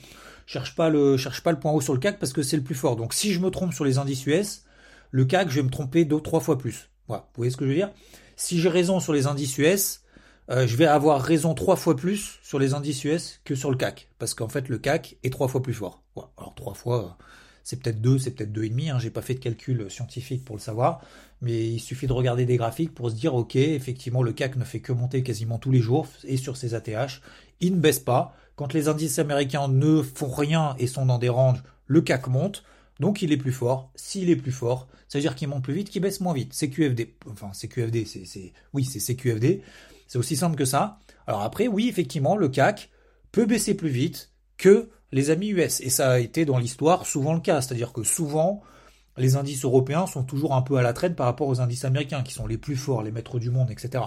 Pas 0.76 0.90
le, 0.90 1.16
cherche 1.18 1.44
pas 1.44 1.52
le 1.52 1.60
point 1.60 1.72
haut 1.72 1.82
sur 1.82 1.94
le 1.94 2.00
CAC 2.00 2.18
parce 2.18 2.34
que 2.34 2.42
c'est 2.42 2.58
le 2.58 2.64
plus 2.64 2.74
fort. 2.74 2.96
Donc, 2.96 3.14
si 3.14 3.34
je 3.34 3.40
me 3.40 3.52
trompe 3.52 3.74
sur 3.74 3.86
les 3.86 4.00
indices 4.00 4.26
US, 4.26 4.64
le 5.12 5.26
CAC, 5.26 5.50
je 5.50 5.56
vais 5.56 5.64
me 5.64 5.70
tromper 5.70 6.06
deux, 6.06 6.20
trois 6.20 6.40
fois 6.40 6.58
plus. 6.58 6.90
Voilà. 7.08 7.24
Vous 7.34 7.38
voyez 7.38 7.52
ce 7.52 7.58
que 7.58 7.66
je 7.66 7.70
veux 7.70 7.76
dire? 7.76 7.92
Si 8.36 8.60
j'ai 8.60 8.70
raison 8.70 9.00
sur 9.00 9.14
les 9.14 9.28
indices 9.28 9.58
US, 9.60 10.02
euh, 10.50 10.66
je 10.66 10.76
vais 10.76 10.86
avoir 10.86 11.22
raison 11.22 11.54
trois 11.54 11.76
fois 11.76 11.96
plus 11.96 12.40
sur 12.42 12.58
les 12.58 12.74
indices 12.74 13.04
US 13.04 13.40
que 13.44 13.54
sur 13.54 13.70
le 13.70 13.78
CAC, 13.78 14.10
parce 14.18 14.34
qu'en 14.34 14.48
fait 14.48 14.68
le 14.68 14.80
CAC 14.80 15.18
est 15.24 15.30
trois 15.30 15.48
fois 15.48 15.62
plus 15.62 15.74
fort. 15.74 16.02
alors 16.38 16.56
trois 16.56 16.74
fois, 16.74 17.18
c'est 17.64 17.80
peut-être 17.80 18.02
deux, 18.02 18.18
c'est 18.18 18.32
peut-être 18.32 18.52
deux 18.52 18.64
et 18.64 18.70
demi. 18.70 18.90
Hein, 18.90 18.98
J'ai 19.00 19.12
pas 19.12 19.22
fait 19.22 19.36
de 19.36 19.40
calcul 19.40 19.92
scientifique 19.92 20.44
pour 20.44 20.56
le 20.56 20.62
savoir, 20.62 21.02
mais 21.42 21.68
il 21.68 21.80
suffit 21.80 22.08
de 22.08 22.14
regarder 22.14 22.46
des 22.46 22.58
graphiques 22.58 22.96
pour 22.96 23.12
se 23.12 23.16
dire 23.16 23.36
ok, 23.36 23.56
effectivement 23.56 24.24
le 24.24 24.34
CAC 24.34 24.56
ne 24.56 24.64
fait 24.64 24.80
que 24.80 24.92
monter 24.92 25.22
quasiment 25.22 25.60
tous 25.60 25.72
les 25.72 25.82
jours 25.82 26.08
et 26.24 26.38
sur 26.38 26.58
ses 26.58 26.74
ATH, 26.74 27.22
il 27.60 27.76
ne 27.76 27.80
baisse 27.80 28.00
pas. 28.00 28.36
Quand 28.56 28.74
les 28.74 28.88
indices 28.88 29.20
américains 29.20 29.68
ne 29.68 30.02
font 30.02 30.32
rien 30.32 30.76
et 30.80 30.88
sont 30.88 31.06
dans 31.06 31.20
des 31.20 31.30
ranges, 31.30 31.64
le 31.86 32.02
CAC 32.02 32.28
monte. 32.28 32.64
Donc 33.00 33.22
il 33.22 33.32
est 33.32 33.38
plus 33.38 33.54
fort. 33.54 33.92
S'il 33.96 34.30
est 34.30 34.36
plus 34.36 34.52
fort, 34.52 34.88
ça 35.08 35.20
veut 35.20 35.22
dire 35.22 35.36
qu'il 35.36 35.48
monte 35.48 35.64
plus 35.64 35.74
vite, 35.74 35.90
qu'il 35.90 36.02
baisse 36.02 36.20
moins 36.20 36.34
vite. 36.34 36.54
CQFD, 36.54 37.16
enfin 37.30 37.52
CQFD, 37.54 38.06
c'est 38.06 38.52
oui 38.74 38.84
c'est 38.84 39.00
CQFD. 39.00 39.62
C'est 40.10 40.18
aussi 40.18 40.36
simple 40.36 40.58
que 40.58 40.66
ça. 40.66 40.98
Alors 41.28 41.44
après, 41.44 41.68
oui, 41.68 41.88
effectivement, 41.88 42.36
le 42.36 42.50
CAC 42.50 42.90
peut 43.32 43.46
baisser 43.46 43.76
plus 43.76 43.90
vite 43.90 44.34
que 44.58 44.90
les 45.12 45.30
amis 45.30 45.50
US. 45.50 45.80
Et 45.82 45.90
ça 45.90 46.12
a 46.12 46.20
été 46.20 46.44
dans 46.46 46.58
l'histoire 46.58 47.06
souvent 47.06 47.34
le 47.34 47.40
cas. 47.40 47.62
C'est-à-dire 47.62 47.94
que 47.94 48.04
souvent, 48.04 48.62
les 49.18 49.36
indices 49.36 49.64
européens 49.64 50.08
sont 50.08 50.24
toujours 50.24 50.56
un 50.56 50.64
peu 50.64 50.78
à 50.78 50.82
la 50.82 50.94
traîne 50.94 51.14
par 51.14 51.28
rapport 51.28 51.48
aux 51.48 51.62
indices 51.62 51.86
américains, 51.86 52.24
qui 52.24 52.34
sont 52.34 52.48
les 52.48 52.58
plus 52.58 52.76
forts, 52.76 53.04
les 53.04 53.12
maîtres 53.12 53.38
du 53.38 53.52
monde, 53.52 53.70
etc. 53.70 54.06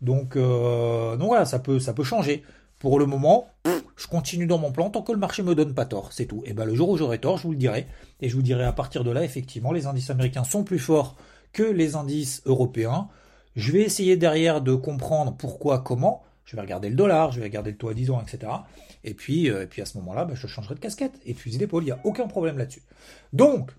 Donc, 0.00 0.36
euh, 0.36 1.16
donc 1.16 1.28
voilà, 1.28 1.44
ça 1.44 1.58
peut, 1.58 1.80
ça 1.80 1.92
peut 1.94 2.04
changer. 2.04 2.44
Pour 2.78 2.98
le 2.98 3.06
moment, 3.06 3.48
je 3.96 4.06
continue 4.06 4.46
dans 4.46 4.56
mon 4.56 4.72
plan 4.72 4.88
tant 4.88 5.02
que 5.02 5.12
le 5.12 5.18
marché 5.18 5.42
me 5.42 5.54
donne 5.54 5.74
pas 5.74 5.84
tort, 5.84 6.12
c'est 6.12 6.24
tout. 6.24 6.42
Et 6.46 6.54
ben 6.54 6.64
le 6.64 6.74
jour 6.74 6.88
où 6.88 6.96
j'aurai 6.96 7.18
tort, 7.18 7.36
je 7.36 7.42
vous 7.42 7.52
le 7.52 7.58
dirai. 7.58 7.86
Et 8.20 8.28
je 8.28 8.36
vous 8.36 8.42
dirai 8.42 8.64
à 8.64 8.72
partir 8.72 9.04
de 9.04 9.10
là, 9.10 9.24
effectivement, 9.24 9.72
les 9.72 9.86
indices 9.86 10.08
américains 10.10 10.44
sont 10.44 10.64
plus 10.64 10.78
forts 10.78 11.16
que 11.52 11.64
les 11.64 11.96
indices 11.96 12.40
européens. 12.46 13.08
Je 13.56 13.72
vais 13.72 13.82
essayer 13.82 14.16
derrière 14.16 14.60
de 14.60 14.74
comprendre 14.74 15.34
pourquoi, 15.36 15.80
comment. 15.80 16.22
Je 16.44 16.56
vais 16.56 16.62
regarder 16.62 16.88
le 16.88 16.96
dollar, 16.96 17.32
je 17.32 17.38
vais 17.38 17.46
regarder 17.46 17.70
le 17.70 17.76
taux 17.76 17.88
à 17.88 17.94
10 17.94 18.10
ans, 18.10 18.20
etc. 18.20 18.50
Et 19.04 19.14
puis, 19.14 19.50
euh, 19.50 19.66
puis 19.66 19.82
à 19.82 19.86
ce 19.86 19.98
moment-là, 19.98 20.24
bah, 20.24 20.34
je 20.34 20.46
changerai 20.46 20.74
de 20.74 20.80
casquette 20.80 21.12
et 21.24 21.32
de 21.32 21.38
fusil 21.38 21.58
d'épaule. 21.58 21.84
Il 21.84 21.86
n'y 21.86 21.92
a 21.92 22.00
aucun 22.04 22.26
problème 22.26 22.58
là-dessus. 22.58 22.82
Donc, 23.32 23.70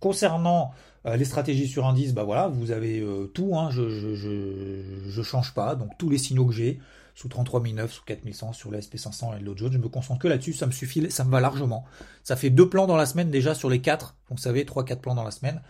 concernant 0.00 0.72
euh, 1.06 1.16
les 1.16 1.24
stratégies 1.24 1.68
sur 1.68 1.86
indice, 1.86 2.12
bah 2.12 2.24
voilà, 2.24 2.48
vous 2.48 2.70
avez 2.70 3.00
euh, 3.00 3.26
tout. 3.26 3.56
Hein, 3.56 3.70
je, 3.70 3.88
je, 3.88 5.22
change 5.22 5.54
pas. 5.54 5.74
Donc 5.74 5.90
tous 5.98 6.10
les 6.10 6.18
signaux 6.18 6.46
que 6.46 6.54
j'ai 6.54 6.80
sous 7.14 7.28
33009, 7.28 7.92
sous 7.92 8.04
4100, 8.04 8.52
sur 8.52 8.70
le 8.70 8.78
SP500 8.78 9.36
et 9.36 9.40
le 9.40 9.44
Dow 9.44 9.56
Jones, 9.56 9.72
je 9.72 9.78
me 9.78 9.88
concentre 9.88 10.20
que 10.20 10.28
là-dessus. 10.28 10.52
Ça 10.52 10.66
me 10.66 10.72
suffit, 10.72 11.10
ça 11.10 11.24
me 11.24 11.30
va 11.30 11.40
largement. 11.40 11.84
Ça 12.22 12.36
fait 12.36 12.50
deux 12.50 12.68
plans 12.68 12.86
dans 12.86 12.96
la 12.96 13.06
semaine 13.06 13.30
déjà 13.30 13.54
sur 13.54 13.68
les 13.68 13.80
quatre. 13.80 14.16
Vous 14.30 14.38
savez, 14.38 14.64
trois, 14.64 14.84
quatre 14.84 15.00
plans 15.00 15.14
dans 15.14 15.24
la 15.24 15.32
semaine. 15.32 15.60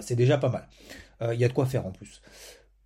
C'est 0.00 0.16
déjà 0.16 0.38
pas 0.38 0.48
mal. 0.48 0.68
Il 1.20 1.26
euh, 1.26 1.34
y 1.34 1.44
a 1.44 1.48
de 1.48 1.52
quoi 1.52 1.66
faire 1.66 1.86
en 1.86 1.92
plus. 1.92 2.22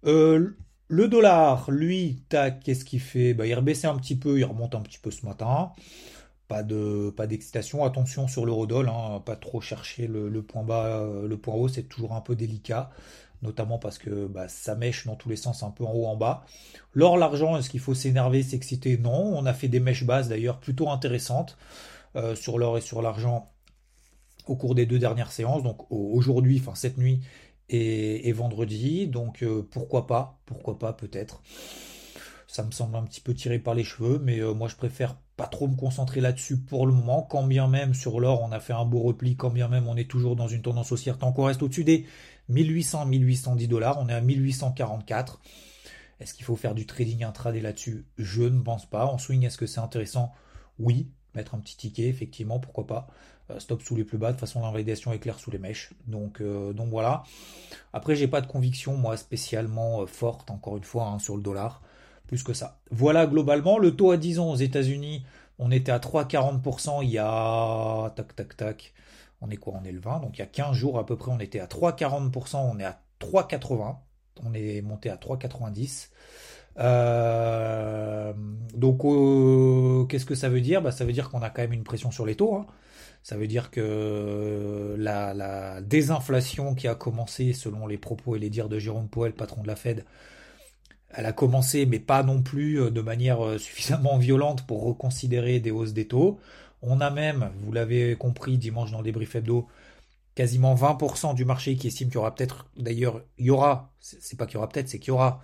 Euh, 0.07 0.57
le 0.89 1.09
dollar, 1.09 1.71
lui, 1.71 2.23
tac, 2.29 2.61
qu'est-ce 2.61 2.85
qu'il 2.85 3.01
fait? 3.01 3.35
Bah, 3.35 3.47
Il 3.47 3.55
rebaissait 3.55 3.87
un 3.87 3.97
petit 3.97 4.17
peu, 4.17 4.39
il 4.39 4.45
remonte 4.45 4.75
un 4.75 4.81
petit 4.81 4.99
peu 4.99 5.11
ce 5.11 5.27
matin. 5.27 5.73
pas 6.49 6.63
de 6.63 7.11
pas 7.17 7.27
d'excitation. 7.27 7.85
Attention 7.85 8.29
sur 8.29 8.47
l'eurodoll, 8.47 8.89
hein, 8.89 9.23
pas 9.25 9.37
trop 9.37 9.61
chercher 9.61 10.07
le, 10.07 10.43
point 10.43 10.65
bas, 10.65 11.07
le 11.27 11.37
point 11.37 11.55
haut, 11.55 11.69
c'est 11.69 11.85
toujours 11.85 12.15
un 12.15 12.21
peu 12.21 12.35
délicat, 12.37 12.91
notamment 13.43 13.79
parce 13.79 13.99
que 13.99 14.27
bah, 14.27 14.49
ça 14.49 14.75
mèche 14.75 15.07
dans 15.07 15.17
tous 15.17 15.29
les 15.29 15.37
sens, 15.37 15.63
un 15.63 15.71
peu 15.71 15.85
en 15.85 15.93
haut, 15.93 16.07
en 16.07 16.17
bas. 16.17 16.45
L'or, 16.95 17.19
l'argent, 17.19 17.57
est-ce 17.57 17.71
qu'il 17.71 17.81
faut 17.81 17.95
s'énerver, 17.95 18.43
s'exciter? 18.43 18.99
Non. 18.99 19.37
On 19.37 19.47
a 19.47 19.55
fait 19.55 19.69
des 19.69 19.81
mèches 19.81 20.05
basses 20.05 20.29
d'ailleurs 20.29 20.59
plutôt 20.61 20.91
intéressantes 20.91 21.57
euh, 22.17 22.35
sur 22.35 22.59
l'or 22.59 22.79
et 22.79 22.81
sur 22.81 23.03
l'argent 23.03 23.53
au 24.51 24.57
cours 24.57 24.75
des 24.75 24.85
deux 24.87 24.99
dernières 24.99 25.33
séances, 25.33 25.63
donc 25.63 25.91
aujourd'hui, 25.91 26.61
enfin 26.61 26.75
cette 26.75 26.99
nuit 26.99 27.21
et, 27.69 28.33
vendredi. 28.33 29.07
Donc 29.07 29.43
euh, 29.43 29.67
pourquoi 29.71 30.07
pas, 30.07 30.41
pourquoi 30.47 30.79
pas 30.79 30.93
peut-être. 30.93 31.43
Ça 32.47 32.65
me 32.65 32.73
semble 32.73 32.97
un 32.97 33.05
petit 33.05 33.21
peu 33.21 33.33
tiré 33.33 33.61
par 33.61 33.75
les 33.75 33.85
cheveux, 33.85 34.21
mais 34.23 34.41
euh, 34.41 34.53
moi 34.55 34.69
je 34.69 34.75
préfère 34.75 35.17
pas 35.37 35.47
trop 35.47 35.69
me 35.69 35.77
concentrer 35.77 36.21
là-dessus 36.21 36.59
pour 36.59 36.87
le 36.87 36.93
moment. 36.93 37.23
Quand 37.23 37.45
bien 37.45 37.69
même 37.69 37.95
sur 37.95 38.19
l'or 38.19 38.43
on 38.43 38.51
a 38.51 38.59
fait 38.59 38.73
un 38.73 38.85
beau 38.85 39.01
repli, 39.01 39.37
quand 39.37 39.51
bien 39.51 39.69
même 39.69 39.87
on 39.87 39.97
est 39.97 40.11
toujours 40.11 40.35
dans 40.35 40.49
une 40.49 40.63
tendance 40.63 40.91
haussière, 40.91 41.17
tant 41.17 41.33
qu'on 41.33 41.45
reste 41.45 41.63
au-dessus 41.63 41.85
des 41.85 42.07
1800-1810 42.51 43.69
dollars, 43.69 43.99
on 44.01 44.09
est 44.09 44.15
à 44.15 44.21
1844. 44.21 45.41
Est-ce 46.19 46.35
qu'il 46.35 46.45
faut 46.45 46.57
faire 46.57 46.75
du 46.75 46.87
trading 46.87 47.23
intraday 47.23 47.61
là-dessus? 47.61 48.05
Je 48.19 48.43
ne 48.43 48.61
pense 48.61 48.85
pas. 48.85 49.07
En 49.07 49.17
swing, 49.17 49.45
est-ce 49.47 49.57
que 49.57 49.67
c'est 49.67 49.81
intéressant? 49.81 50.33
Oui. 50.79 51.09
Mettre 51.35 51.55
un 51.55 51.61
petit 51.61 51.77
ticket, 51.77 52.09
effectivement, 52.09 52.59
pourquoi 52.59 52.87
pas. 52.87 53.07
Euh, 53.51 53.59
stop 53.59 53.83
sous 53.83 53.97
les 53.97 54.05
plus 54.05 54.19
bas, 54.19 54.29
de 54.29 54.33
toute 54.33 54.41
façon 54.41 54.61
l'invalidation 54.63 55.13
est 55.13 55.19
claire 55.19 55.39
sous 55.39 55.51
les 55.51 55.59
mèches. 55.59 55.91
Donc, 56.07 56.41
euh, 56.41 56.73
voilà. 56.91 57.25
Après, 57.93 58.17
j'ai 58.17 58.29
pas 58.29 58.41
de 58.41 58.47
conviction, 58.47 58.97
moi, 58.97 59.17
spécialement 59.17 60.03
euh, 60.03 60.07
forte, 60.07 60.51
encore 60.51 60.77
une 60.77 60.85
fois, 60.85 61.07
hein, 61.07 61.19
sur 61.19 61.37
le 61.37 61.43
dollar 61.43 61.83
plus 62.27 62.45
que 62.45 62.53
ça. 62.55 62.79
Voilà 62.93 63.27
globalement 63.27 63.77
le 63.79 63.97
taux 63.97 64.13
à 64.13 64.17
10 64.17 64.39
ans 64.39 64.51
aux 64.51 64.57
États-Unis. 64.57 65.25
On 65.59 65.73
était 65.73 65.91
à 65.91 65.99
3,40% 65.99 67.03
il 67.03 67.11
y 67.11 67.19
a 67.19 68.13
tac 68.15 68.37
tac 68.37 68.57
tac. 68.57 68.95
On 69.41 69.51
est 69.51 69.57
quoi? 69.57 69.75
On 69.81 69.85
est 69.85 69.91
le 69.91 69.99
20, 69.99 70.21
donc 70.21 70.39
il 70.39 70.39
y 70.39 70.43
a 70.43 70.47
15 70.47 70.77
jours 70.77 70.97
à 71.01 71.05
peu 71.05 71.17
près, 71.17 71.33
on 71.33 71.41
était 71.41 71.59
à 71.59 71.67
3,40%, 71.67 72.57
on 72.73 72.79
est 72.79 72.85
à 72.85 73.01
3,80. 73.21 73.97
On 74.45 74.55
est 74.55 74.81
monté 74.81 75.11
à 75.11 75.17
3,90. 75.17 76.11
Euh, 76.79 78.33
donc, 78.75 79.01
qu'est-ce 80.09 80.25
que 80.25 80.37
ça 80.37 80.49
veut 80.49 80.61
dire? 80.61 80.83
Bah, 80.83 80.93
Ça 80.93 81.05
veut 81.05 81.13
dire 81.13 81.31
qu'on 81.31 81.43
a 81.43 81.51
quand 81.51 81.63
même 81.63 81.73
une 81.73 81.85
pression 81.85 82.11
sur 82.11 82.27
les 82.27 82.37
taux. 82.37 82.55
Hein. 82.55 82.67
Ça 83.23 83.37
veut 83.37 83.47
dire 83.47 83.71
que 83.71 84.97
la, 84.99 85.35
la, 85.35 85.81
désinflation 85.83 86.75
qui 86.75 86.89
a 86.89 86.95
commencé, 86.95 87.53
selon 87.53 87.87
les 87.87 87.99
propos 87.99 88.37
et 88.37 88.39
les 88.39 88.51
dires 88.51 88.69
de 88.69 88.79
Jérôme 88.79 89.09
Powell, 89.09 89.33
patron 89.33 89.63
de 89.63 89.67
la 89.67 89.77
Fed, 89.77 90.05
elle 91.11 91.27
a 91.27 91.33
commencé, 91.33 91.87
mais 91.87 91.99
pas 91.99 92.23
non 92.23 92.43
plus 92.43 92.81
euh, 92.81 92.91
de 92.91 93.01
manière 93.01 93.45
euh, 93.45 93.59
suffisamment 93.59 94.19
violente 94.19 94.67
pour 94.67 94.85
reconsidérer 94.85 95.61
des 95.61 95.71
hausses 95.71 95.93
des 95.93 96.07
taux. 96.07 96.39
On 96.83 97.01
a 97.01 97.11
même, 97.11 97.51
vous 97.63 97.73
l'avez 97.73 98.17
compris 98.17 98.57
dimanche 98.59 98.91
dans 98.91 98.99
le 98.99 99.05
débrief 99.05 99.35
hebdo, 99.35 99.69
quasiment 100.35 100.75
20% 100.75 101.35
du 101.35 101.45
marché 101.45 101.77
qui 101.77 101.89
estime 101.89 102.09
qu'il 102.09 102.15
y 102.15 102.19
aura 102.19 102.35
peut-être, 102.35 102.67
d'ailleurs, 102.77 103.23
il 103.39 103.47
y 103.47 103.51
aura, 103.51 103.93
c'est 104.01 104.39
pas 104.39 104.47
qu'il 104.47 104.55
y 104.55 104.59
aura 104.59 104.69
peut-être, 104.69 104.89
c'est 104.89 104.99
qu'il 104.99 105.09
y 105.09 105.13
aura 105.13 105.43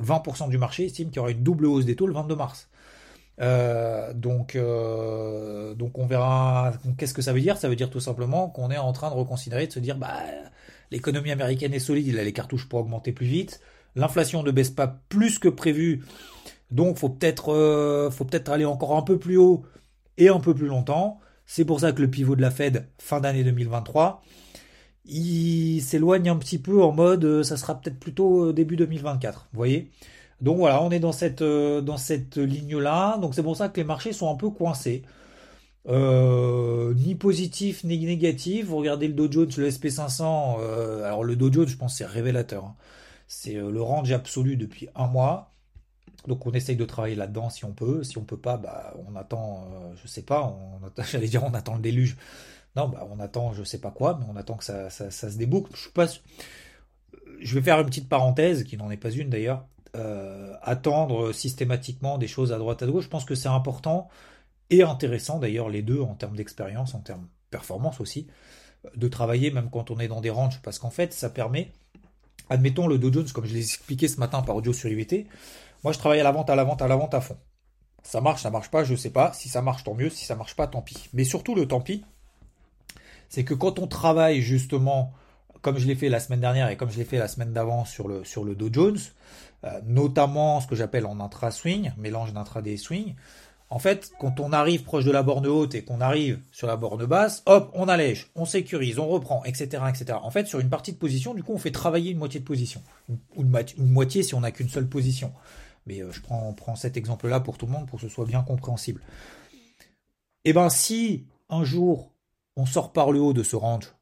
20% 0.00 0.48
du 0.48 0.58
marché 0.58 0.86
estime 0.86 1.08
qu'il 1.08 1.16
y 1.16 1.20
aura 1.20 1.30
une 1.30 1.42
double 1.42 1.66
hausse 1.66 1.84
des 1.84 1.96
taux 1.96 2.06
le 2.06 2.14
22 2.14 2.34
mars. 2.34 2.68
Euh, 3.40 4.12
donc, 4.12 4.56
donc 4.56 5.98
on 5.98 6.06
verra. 6.06 6.72
Qu'est-ce 6.98 7.14
que 7.14 7.22
ça 7.22 7.32
veut 7.32 7.40
dire 7.40 7.56
Ça 7.56 7.68
veut 7.68 7.76
dire 7.76 7.90
tout 7.90 8.00
simplement 8.00 8.48
qu'on 8.48 8.70
est 8.70 8.78
en 8.78 8.92
train 8.92 9.10
de 9.10 9.14
reconsidérer, 9.14 9.66
de 9.66 9.72
se 9.72 9.80
dire, 9.80 9.96
bah, 9.96 10.20
l'économie 10.92 11.30
américaine 11.32 11.74
est 11.74 11.80
solide, 11.80 12.06
il 12.06 12.18
a 12.18 12.24
les 12.24 12.32
cartouches 12.32 12.68
pour 12.68 12.80
augmenter 12.80 13.12
plus 13.12 13.26
vite. 13.26 13.60
L'inflation 13.96 14.42
ne 14.42 14.50
baisse 14.50 14.70
pas 14.70 14.86
plus 15.08 15.38
que 15.38 15.48
prévu, 15.48 16.04
donc 16.70 16.96
faut 16.96 17.10
peut-être 17.10 17.52
euh, 17.52 18.10
faut 18.10 18.24
peut-être 18.24 18.50
aller 18.50 18.64
encore 18.64 18.96
un 18.96 19.02
peu 19.02 19.18
plus 19.18 19.36
haut 19.36 19.64
et 20.16 20.28
un 20.28 20.40
peu 20.40 20.54
plus 20.54 20.66
longtemps. 20.66 21.20
C'est 21.46 21.64
pour 21.64 21.80
ça 21.80 21.92
que 21.92 22.00
le 22.00 22.10
pivot 22.10 22.36
de 22.36 22.40
la 22.40 22.50
Fed 22.50 22.88
fin 22.98 23.20
d'année 23.20 23.44
2023, 23.44 24.22
il 25.04 25.80
s'éloigne 25.82 26.30
un 26.30 26.36
petit 26.36 26.58
peu 26.58 26.82
en 26.82 26.92
mode 26.92 27.24
euh, 27.24 27.42
ça 27.42 27.56
sera 27.56 27.78
peut-être 27.80 27.98
plutôt 27.98 28.46
euh, 28.48 28.52
début 28.52 28.76
2024. 28.76 29.48
Vous 29.52 29.56
voyez? 29.56 29.90
Donc 30.42 30.58
voilà, 30.58 30.82
on 30.82 30.90
est 30.90 31.00
dans 31.00 31.12
cette 31.12 31.42
dans 31.42 31.96
cette 31.96 32.36
ligne 32.36 32.78
là. 32.78 33.16
Donc 33.18 33.34
c'est 33.34 33.42
pour 33.42 33.56
ça 33.56 33.68
que 33.68 33.78
les 33.80 33.84
marchés 33.84 34.12
sont 34.12 34.30
un 34.30 34.36
peu 34.36 34.50
coincés. 34.50 35.02
ni 35.88 37.14
positif 37.14 37.84
ni 37.84 37.98
négatif. 38.04 38.66
Vous 38.66 38.76
regardez 38.76 39.08
le 39.08 39.14
Dow 39.14 39.30
Jones, 39.30 39.50
le 39.56 39.70
SP500. 39.70 41.04
alors 41.04 41.24
le 41.24 41.36
Dow 41.36 41.52
Jones, 41.52 41.68
je 41.68 41.76
pense 41.76 41.96
c'est 41.96 42.06
révélateur. 42.06 42.64
Hein. 42.64 42.76
C'est 43.34 43.56
euh, 43.56 43.70
le 43.70 43.80
range 43.80 44.12
absolu 44.12 44.56
depuis 44.58 44.88
un 44.94 45.06
mois. 45.06 45.54
Donc 46.28 46.46
on 46.46 46.52
essaye 46.52 46.76
de 46.76 46.84
travailler 46.84 47.14
là-dedans 47.14 47.48
si 47.48 47.64
on 47.64 47.72
peut. 47.72 48.04
Si 48.04 48.18
on 48.18 48.24
peut 48.24 48.36
pas, 48.36 48.58
bah, 48.58 48.94
on 49.08 49.16
attend, 49.16 49.68
euh, 49.72 49.94
je 50.02 50.06
sais 50.06 50.20
pas, 50.20 50.54
j'allais 51.10 51.28
dire 51.28 51.42
on 51.42 51.54
attend 51.54 51.76
le 51.76 51.80
déluge. 51.80 52.18
Non, 52.76 52.88
bah, 52.88 53.08
on 53.10 53.18
attend 53.20 53.54
je 53.54 53.64
sais 53.64 53.80
pas 53.80 53.90
quoi, 53.90 54.18
mais 54.20 54.26
on 54.30 54.36
attend 54.36 54.56
que 54.56 54.64
ça, 54.64 54.90
se 54.90 55.38
déboucle. 55.38 55.72
Je, 55.74 55.88
je 57.40 57.54
vais 57.54 57.62
faire 57.62 57.80
une 57.80 57.86
petite 57.86 58.08
parenthèse, 58.10 58.64
qui 58.64 58.76
n'en 58.76 58.90
est 58.90 58.98
pas 58.98 59.10
une 59.10 59.30
d'ailleurs. 59.30 59.66
Euh, 59.94 60.54
attendre 60.62 61.32
systématiquement 61.32 62.16
des 62.16 62.26
choses 62.26 62.50
à 62.50 62.58
droite 62.58 62.82
à 62.82 62.86
gauche, 62.86 63.04
je 63.04 63.08
pense 63.10 63.26
que 63.26 63.34
c'est 63.34 63.48
important 63.48 64.08
et 64.70 64.82
intéressant 64.82 65.38
d'ailleurs 65.38 65.68
les 65.68 65.82
deux 65.82 66.00
en 66.00 66.14
termes 66.14 66.34
d'expérience, 66.34 66.94
en 66.94 67.00
termes 67.00 67.24
de 67.24 67.28
performance 67.50 68.00
aussi, 68.00 68.26
de 68.96 69.08
travailler 69.08 69.50
même 69.50 69.68
quand 69.70 69.90
on 69.90 69.98
est 69.98 70.08
dans 70.08 70.22
des 70.22 70.30
ranges, 70.30 70.62
parce 70.62 70.78
qu'en 70.78 70.88
fait 70.88 71.12
ça 71.12 71.28
permet 71.28 71.72
admettons 72.48 72.86
le 72.86 72.96
Dow 72.96 73.12
Jones, 73.12 73.28
comme 73.34 73.44
je 73.44 73.52
l'ai 73.52 73.60
expliqué 73.60 74.08
ce 74.08 74.18
matin 74.18 74.40
par 74.40 74.56
audio 74.56 74.72
sur 74.72 74.88
IVT, 74.88 75.26
moi 75.84 75.92
je 75.92 75.98
travaille 75.98 76.20
à 76.20 76.24
la 76.24 76.32
vente, 76.32 76.48
à 76.48 76.56
la 76.56 76.64
vente, 76.64 76.80
à 76.80 76.88
la 76.88 76.96
vente 76.96 77.12
à 77.12 77.20
fond. 77.20 77.36
Ça 78.02 78.20
marche, 78.20 78.42
ça 78.42 78.50
marche 78.50 78.70
pas, 78.70 78.84
je 78.84 78.94
sais 78.94 79.10
pas. 79.10 79.32
Si 79.32 79.48
ça 79.48 79.62
marche, 79.62 79.84
tant 79.84 79.94
mieux. 79.94 80.10
Si 80.10 80.24
ça 80.24 80.34
marche 80.34 80.56
pas, 80.56 80.66
tant 80.66 80.82
pis. 80.82 81.08
Mais 81.12 81.24
surtout, 81.24 81.54
le 81.54 81.68
tant 81.68 81.80
pis, 81.80 82.04
c'est 83.28 83.44
que 83.44 83.54
quand 83.54 83.78
on 83.78 83.86
travaille 83.86 84.40
justement, 84.40 85.12
comme 85.62 85.78
je 85.78 85.86
l'ai 85.86 85.94
fait 85.94 86.08
la 86.08 86.20
semaine 86.20 86.40
dernière 86.40 86.68
et 86.68 86.76
comme 86.76 86.90
je 86.90 86.98
l'ai 86.98 87.04
fait 87.04 87.18
la 87.18 87.28
semaine 87.28 87.52
d'avant 87.52 87.84
sur 87.84 88.08
le, 88.08 88.24
sur 88.24 88.44
le 88.44 88.54
Dow 88.54 88.68
Jones, 88.72 88.98
euh, 89.64 89.80
notamment 89.86 90.60
ce 90.60 90.66
que 90.66 90.74
j'appelle 90.74 91.06
en 91.06 91.20
intra-swing, 91.20 91.92
mélange 91.96 92.32
d'intra-day 92.32 92.76
swing, 92.76 93.14
en 93.70 93.78
fait, 93.78 94.12
quand 94.20 94.38
on 94.38 94.52
arrive 94.52 94.82
proche 94.82 95.06
de 95.06 95.10
la 95.10 95.22
borne 95.22 95.46
haute 95.46 95.74
et 95.74 95.82
qu'on 95.82 96.02
arrive 96.02 96.40
sur 96.50 96.66
la 96.66 96.76
borne 96.76 97.06
basse, 97.06 97.42
hop, 97.46 97.70
on 97.72 97.88
allège, 97.88 98.30
on 98.34 98.44
sécurise, 98.44 98.98
on 98.98 99.08
reprend, 99.08 99.42
etc., 99.44 99.84
etc. 99.88 100.18
En 100.22 100.30
fait, 100.30 100.46
sur 100.46 100.60
une 100.60 100.68
partie 100.68 100.92
de 100.92 100.98
position, 100.98 101.32
du 101.32 101.42
coup, 101.42 101.54
on 101.54 101.58
fait 101.58 101.70
travailler 101.70 102.10
une 102.10 102.18
moitié 102.18 102.38
de 102.38 102.44
position. 102.44 102.82
Ou 103.08 103.42
une, 103.42 103.90
moitié 103.90 104.22
si 104.22 104.34
on 104.34 104.40
n'a 104.40 104.50
qu'une 104.50 104.68
seule 104.68 104.88
position. 104.88 105.32
Mais 105.86 106.02
euh, 106.02 106.12
je 106.12 106.20
prends, 106.20 106.52
prends 106.52 106.76
cet 106.76 106.98
exemple-là 106.98 107.40
pour 107.40 107.56
tout 107.56 107.64
le 107.64 107.72
monde 107.72 107.86
pour 107.86 107.98
que 107.98 108.06
ce 108.06 108.12
soit 108.12 108.26
bien 108.26 108.42
compréhensible. 108.42 109.00
Eh 110.44 110.52
ben, 110.52 110.68
si 110.68 111.24
un 111.48 111.64
jour 111.64 112.12
on 112.56 112.66
sort 112.66 112.92
par 112.92 113.12
le 113.12 113.20
haut 113.20 113.32
de 113.32 113.42
ce 113.42 113.56
range 113.56 113.94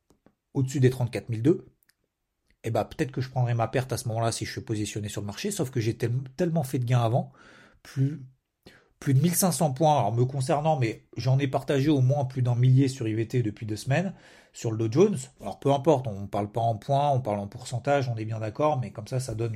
au-dessus 0.54 0.80
des 0.80 0.90
34 0.90 1.30
002, 1.30 1.66
eh 2.64 2.70
ben, 2.70 2.84
peut-être 2.84 3.12
que 3.12 3.20
je 3.20 3.30
prendrai 3.30 3.54
ma 3.54 3.68
perte 3.68 3.92
à 3.92 3.96
ce 3.96 4.08
moment-là 4.08 4.32
si 4.32 4.44
je 4.44 4.52
suis 4.52 4.60
positionné 4.60 5.08
sur 5.08 5.20
le 5.22 5.26
marché, 5.26 5.50
sauf 5.50 5.70
que 5.70 5.80
j'ai 5.80 5.96
tellement 5.96 6.62
fait 6.62 6.78
de 6.78 6.84
gains 6.84 7.02
avant, 7.02 7.32
plus 7.82 8.22
plus 9.00 9.14
de 9.14 9.20
1500 9.22 9.72
points, 9.72 9.98
alors 9.98 10.12
me 10.12 10.26
concernant, 10.26 10.78
mais 10.78 11.06
j'en 11.16 11.38
ai 11.38 11.48
partagé 11.48 11.88
au 11.88 12.02
moins 12.02 12.26
plus 12.26 12.42
d'un 12.42 12.54
millier 12.54 12.86
sur 12.86 13.08
IVT 13.08 13.42
depuis 13.42 13.64
deux 13.64 13.76
semaines, 13.76 14.12
sur 14.52 14.70
le 14.70 14.76
Dow 14.76 14.92
Jones. 14.92 15.16
Alors 15.40 15.58
peu 15.58 15.72
importe, 15.72 16.06
on 16.06 16.20
ne 16.20 16.26
parle 16.26 16.52
pas 16.52 16.60
en 16.60 16.76
points, 16.76 17.10
on 17.10 17.20
parle 17.20 17.38
en 17.38 17.46
pourcentage, 17.46 18.10
on 18.10 18.16
est 18.18 18.26
bien 18.26 18.40
d'accord, 18.40 18.78
mais 18.78 18.90
comme 18.90 19.06
ça, 19.06 19.18
ça 19.18 19.34
donne 19.34 19.54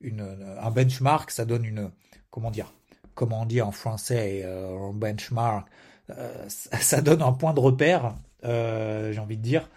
une, 0.00 0.22
un 0.60 0.70
benchmark, 0.72 1.30
ça 1.30 1.44
donne 1.44 1.64
une, 1.64 1.92
comment 2.30 2.50
dire, 2.50 2.74
comment 3.14 3.42
on 3.42 3.46
dit 3.46 3.62
en 3.62 3.70
français, 3.70 4.42
euh, 4.44 4.90
un 4.90 4.92
benchmark, 4.92 5.68
euh, 6.10 6.48
ça 6.48 7.00
donne 7.00 7.22
un 7.22 7.32
point 7.32 7.54
de 7.54 7.60
repère, 7.60 8.16
euh, 8.44 9.12
j'ai 9.12 9.20
envie 9.20 9.36
de 9.36 9.42
dire, 9.42 9.70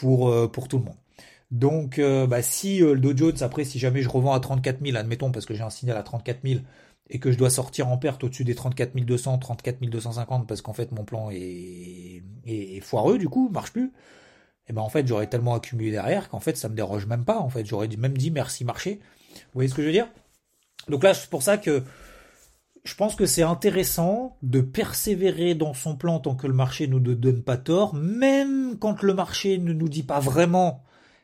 pour, 0.00 0.50
pour 0.50 0.68
tout 0.68 0.78
le 0.78 0.84
monde. 0.84 0.96
Donc, 1.50 2.00
bah, 2.00 2.42
si 2.42 2.78
le 2.78 2.96
Dow 2.96 3.16
Jones, 3.16 3.42
après, 3.42 3.64
si 3.64 3.78
jamais 3.78 4.02
je 4.02 4.08
revends 4.08 4.32
à 4.32 4.40
34 4.40 4.78
000, 4.84 4.96
admettons, 4.96 5.32
parce 5.32 5.46
que 5.46 5.54
j'ai 5.54 5.62
un 5.62 5.70
signal 5.70 5.96
à 5.96 6.02
34 6.02 6.40
000, 6.44 6.60
et 7.10 7.18
que 7.18 7.32
je 7.32 7.36
dois 7.36 7.50
sortir 7.50 7.88
en 7.88 7.98
perte 7.98 8.22
au-dessus 8.24 8.44
des 8.44 8.54
34 8.54 8.94
200, 8.94 9.38
34 9.38 9.80
250 9.80 10.46
parce 10.46 10.62
qu'en 10.62 10.72
fait 10.72 10.92
mon 10.92 11.04
plan 11.04 11.28
est, 11.30 12.22
est, 12.46 12.80
foireux 12.80 13.18
du 13.18 13.28
coup, 13.28 13.50
marche 13.52 13.72
plus. 13.72 13.92
Et 14.68 14.72
ben 14.72 14.80
en 14.80 14.88
fait 14.88 15.06
j'aurais 15.06 15.26
tellement 15.26 15.54
accumulé 15.54 15.90
derrière 15.90 16.28
qu'en 16.28 16.38
fait 16.38 16.56
ça 16.56 16.68
me 16.68 16.76
déroge 16.76 17.06
même 17.06 17.24
pas. 17.24 17.38
En 17.38 17.50
fait 17.50 17.66
j'aurais 17.66 17.88
même 17.98 18.16
dit 18.16 18.30
merci 18.30 18.64
marché. 18.64 19.00
Vous 19.34 19.54
voyez 19.54 19.68
ce 19.68 19.74
que 19.74 19.82
je 19.82 19.88
veux 19.88 19.92
dire? 19.92 20.08
Donc 20.88 21.02
là 21.02 21.12
c'est 21.12 21.28
pour 21.28 21.42
ça 21.42 21.58
que 21.58 21.82
je 22.84 22.94
pense 22.94 23.14
que 23.14 23.26
c'est 23.26 23.42
intéressant 23.42 24.38
de 24.42 24.60
persévérer 24.60 25.54
dans 25.54 25.74
son 25.74 25.96
plan 25.96 26.18
tant 26.18 26.34
que 26.34 26.46
le 26.46 26.54
marché 26.54 26.86
ne 26.86 26.98
nous 26.98 27.14
donne 27.14 27.42
pas 27.42 27.58
tort, 27.58 27.94
même 27.94 28.78
quand 28.78 29.02
le 29.02 29.14
marché 29.14 29.58
ne 29.58 29.72
nous 29.72 29.88
dit 29.88 30.02
pas 30.02 30.20
vraiment, 30.20 30.82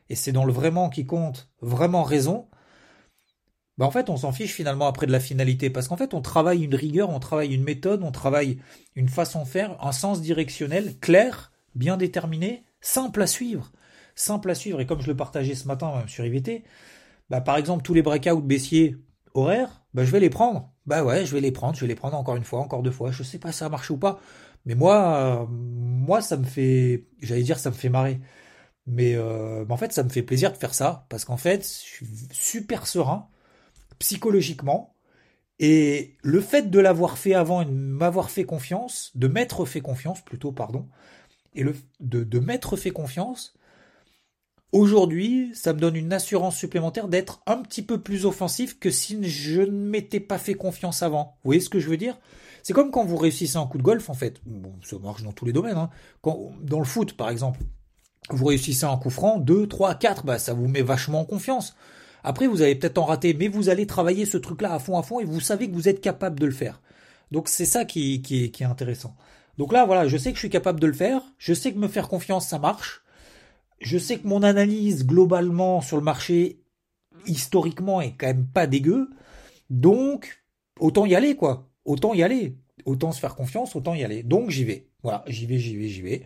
et 0.09 0.15
c'est 0.15 0.31
dans 0.31 0.45
le 0.45 0.53
vraiment 0.53 0.89
qui 0.89 1.05
compte, 1.05 1.49
vraiment 1.61 2.03
raison, 2.03 2.47
bah 3.77 3.85
en 3.85 3.91
fait 3.91 4.09
on 4.09 4.17
s'en 4.17 4.31
fiche 4.31 4.53
finalement 4.53 4.87
après 4.87 5.05
de 5.05 5.11
la 5.11 5.19
finalité 5.19 5.69
parce 5.69 5.87
qu'en 5.87 5.97
fait 5.97 6.13
on 6.13 6.21
travaille 6.21 6.63
une 6.63 6.75
rigueur, 6.75 7.09
on 7.09 7.19
travaille 7.19 7.53
une 7.53 7.63
méthode, 7.63 8.03
on 8.03 8.11
travaille 8.11 8.59
une 8.95 9.09
façon 9.09 9.43
de 9.43 9.47
faire, 9.47 9.77
un 9.85 9.91
sens 9.91 10.21
directionnel 10.21 10.97
clair, 10.99 11.51
bien 11.75 11.97
déterminé, 11.97 12.65
simple 12.81 13.21
à 13.21 13.27
suivre, 13.27 13.71
simple 14.15 14.49
à 14.49 14.55
suivre 14.55 14.81
et 14.81 14.87
comme 14.87 15.01
je 15.01 15.07
le 15.07 15.15
partageais 15.15 15.55
ce 15.55 15.67
matin 15.67 16.03
sur 16.07 16.25
IVT, 16.25 16.63
bah 17.29 17.41
par 17.41 17.57
exemple 17.57 17.83
tous 17.83 17.93
les 17.93 18.01
breakouts 18.01 18.41
baissiers 18.41 18.97
horaires, 19.35 19.85
bah 19.93 20.03
je 20.03 20.11
vais 20.11 20.19
les 20.19 20.31
prendre 20.31 20.73
Bah 20.87 21.03
ouais, 21.03 21.25
je 21.25 21.33
vais 21.33 21.41
les 21.41 21.51
prendre, 21.51 21.75
je 21.75 21.81
vais 21.81 21.87
les 21.87 21.95
prendre 21.95 22.17
encore 22.17 22.37
une 22.37 22.43
fois, 22.45 22.59
encore 22.61 22.81
deux 22.83 22.91
fois. 22.91 23.11
Je 23.11 23.23
sais 23.23 23.39
pas 23.39 23.51
si 23.51 23.59
ça 23.59 23.65
a 23.67 23.69
marché 23.69 23.93
ou 23.93 23.97
pas. 23.97 24.19
Mais 24.65 24.75
moi, 24.75 25.43
euh, 25.43 25.45
moi, 25.49 26.21
ça 26.21 26.37
me 26.37 26.45
fait, 26.45 27.05
j'allais 27.21 27.43
dire, 27.43 27.59
ça 27.59 27.69
me 27.71 27.75
fait 27.75 27.89
marrer. 27.89 28.21
Mais 28.87 29.15
euh, 29.15 29.65
en 29.69 29.77
fait, 29.77 29.93
ça 29.93 30.03
me 30.03 30.09
fait 30.09 30.23
plaisir 30.23 30.51
de 30.53 30.57
faire 30.57 30.73
ça 30.75 31.05
parce 31.09 31.25
qu'en 31.25 31.37
fait, 31.37 31.63
je 31.63 31.67
suis 31.69 32.07
super 32.31 32.87
serein 32.87 33.29
psychologiquement. 33.99 34.95
Et 35.59 36.15
le 36.23 36.41
fait 36.41 36.69
de 36.71 36.79
l'avoir 36.79 37.17
fait 37.17 37.33
avant 37.35 37.61
et 37.61 37.65
de 37.65 37.71
m'avoir 37.71 38.31
fait 38.31 38.45
confiance, 38.45 39.11
de 39.15 39.27
m'être 39.27 39.65
fait 39.65 39.81
confiance 39.81 40.21
plutôt, 40.23 40.51
pardon, 40.51 40.87
et 41.55 41.63
le, 41.63 41.75
de 42.01 42.39
m'être 42.39 42.77
fait 42.77 42.91
confiance, 42.91 43.56
aujourd'hui, 44.71 45.51
ça 45.53 45.73
me 45.73 45.79
donne 45.79 45.95
une 45.95 46.13
assurance 46.13 46.55
supplémentaire 46.55 47.07
d'être 47.07 47.41
un 47.45 47.57
petit 47.57 47.81
peu 47.81 48.01
plus 48.01 48.25
offensif 48.25 48.79
que 48.79 48.89
si 48.89 49.23
je 49.23 49.61
ne 49.61 49.89
m'étais 49.89 50.19
pas 50.19 50.37
fait 50.37 50.53
confiance 50.53 51.03
avant. 51.03 51.37
Vous 51.43 51.49
voyez 51.49 51.61
ce 51.61 51.69
que 51.69 51.79
je 51.79 51.89
veux 51.89 51.97
dire? 51.97 52.17
C'est 52.63 52.73
comme 52.73 52.91
quand 52.91 53.05
vous 53.05 53.17
réussissez 53.17 53.57
un 53.57 53.65
coup 53.65 53.77
de 53.77 53.83
golf, 53.83 54.09
en 54.09 54.13
fait. 54.13 54.41
Bon, 54.45 54.73
ça 54.83 54.97
marche 54.99 55.23
dans 55.23 55.31
tous 55.31 55.45
les 55.45 55.53
domaines. 55.53 55.77
Hein. 55.77 55.89
Quand, 56.21 56.51
dans 56.61 56.79
le 56.79 56.85
foot, 56.85 57.13
par 57.13 57.29
exemple, 57.29 57.59
vous 58.29 58.45
réussissez 58.45 58.85
un 58.85 58.97
coup 58.97 59.09
franc, 59.09 59.39
2, 59.39 59.67
3, 59.67 59.95
4, 59.95 60.25
bah, 60.25 60.37
ça 60.37 60.53
vous 60.53 60.67
met 60.67 60.81
vachement 60.81 61.21
en 61.21 61.25
confiance. 61.25 61.75
Après, 62.23 62.47
vous 62.47 62.61
allez 62.61 62.75
peut-être 62.75 62.97
en 62.97 63.05
rater, 63.05 63.33
mais 63.33 63.47
vous 63.47 63.69
allez 63.69 63.87
travailler 63.87 64.25
ce 64.25 64.37
truc-là 64.37 64.73
à 64.73 64.79
fond, 64.79 64.97
à 64.97 65.03
fond, 65.03 65.19
et 65.19 65.25
vous 65.25 65.39
savez 65.39 65.69
que 65.69 65.73
vous 65.73 65.87
êtes 65.87 66.01
capable 66.01 66.39
de 66.39 66.45
le 66.45 66.51
faire. 66.51 66.81
Donc 67.31 67.47
c'est 67.47 67.65
ça 67.65 67.85
qui, 67.85 68.21
qui, 68.21 68.51
qui 68.51 68.63
est 68.63 68.65
intéressant. 68.65 69.15
Donc 69.57 69.71
là, 69.71 69.85
voilà, 69.85 70.07
je 70.07 70.17
sais 70.17 70.31
que 70.31 70.35
je 70.35 70.41
suis 70.41 70.49
capable 70.49 70.79
de 70.79 70.87
le 70.87 70.93
faire, 70.93 71.21
je 71.37 71.53
sais 71.53 71.71
que 71.71 71.77
me 71.77 71.87
faire 71.87 72.07
confiance, 72.07 72.47
ça 72.47 72.59
marche. 72.59 73.01
Je 73.79 73.97
sais 73.97 74.17
que 74.19 74.27
mon 74.27 74.43
analyse 74.43 75.05
globalement 75.05 75.81
sur 75.81 75.97
le 75.97 76.03
marché, 76.03 76.61
historiquement, 77.25 78.01
est 78.01 78.15
quand 78.17 78.27
même 78.27 78.47
pas 78.47 78.67
dégueu. 78.67 79.09
Donc, 79.69 80.43
autant 80.79 81.05
y 81.05 81.15
aller, 81.15 81.35
quoi. 81.35 81.69
Autant 81.85 82.13
y 82.13 82.23
aller. 82.23 82.57
Autant 82.85 83.11
se 83.11 83.19
faire 83.19 83.35
confiance, 83.35 83.75
autant 83.75 83.93
y 83.93 84.03
aller. 84.03 84.23
Donc 84.23 84.49
j'y 84.49 84.63
vais. 84.63 84.87
Voilà, 85.03 85.23
j'y 85.27 85.45
vais, 85.45 85.57
j'y 85.57 85.75
vais, 85.77 85.87
j'y 85.87 86.01
vais. 86.01 86.23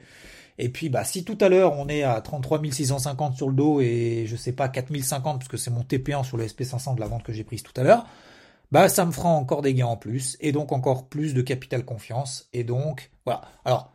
Et 0.58 0.70
puis, 0.70 0.89
bah, 0.89 1.03
si 1.03 1.24
tout 1.24 1.38
à 1.41 1.50
l'heure 1.50 1.74
on 1.74 1.88
est 1.88 2.03
à 2.03 2.20
33 2.22 2.62
650 2.72 3.36
sur 3.36 3.48
le 3.50 3.55
dos 3.55 3.81
et 3.81 4.25
je 4.27 4.36
sais 4.36 4.51
pas 4.51 4.70
4050 4.70 5.39
parce 5.39 5.48
que 5.48 5.58
c'est 5.58 5.72
mon 5.72 5.81
TP1 5.81 6.24
sur 6.24 6.38
le 6.38 6.46
SP500 6.46 6.96
de 6.96 7.00
la 7.00 7.08
vente 7.08 7.24
que 7.24 7.34
j'ai 7.34 7.43
prise 7.43 7.63
tout 7.63 7.74
à 7.77 7.84
l'heure, 7.84 8.05
bah, 8.72 8.89
ça 8.89 9.05
me 9.05 9.12
fera 9.12 9.29
encore 9.29 9.62
des 9.62 9.74
gains 9.74 9.88
en 9.88 9.98
plus 9.98 10.38
et 10.39 10.51
donc 10.51 10.72
encore 10.72 11.08
plus 11.08 11.34
de 11.34 11.41
capital 11.41 11.84
confiance. 11.84 12.50
Et 12.53 12.63
donc, 12.63 13.12
voilà. 13.25 13.41
Alors, 13.65 13.91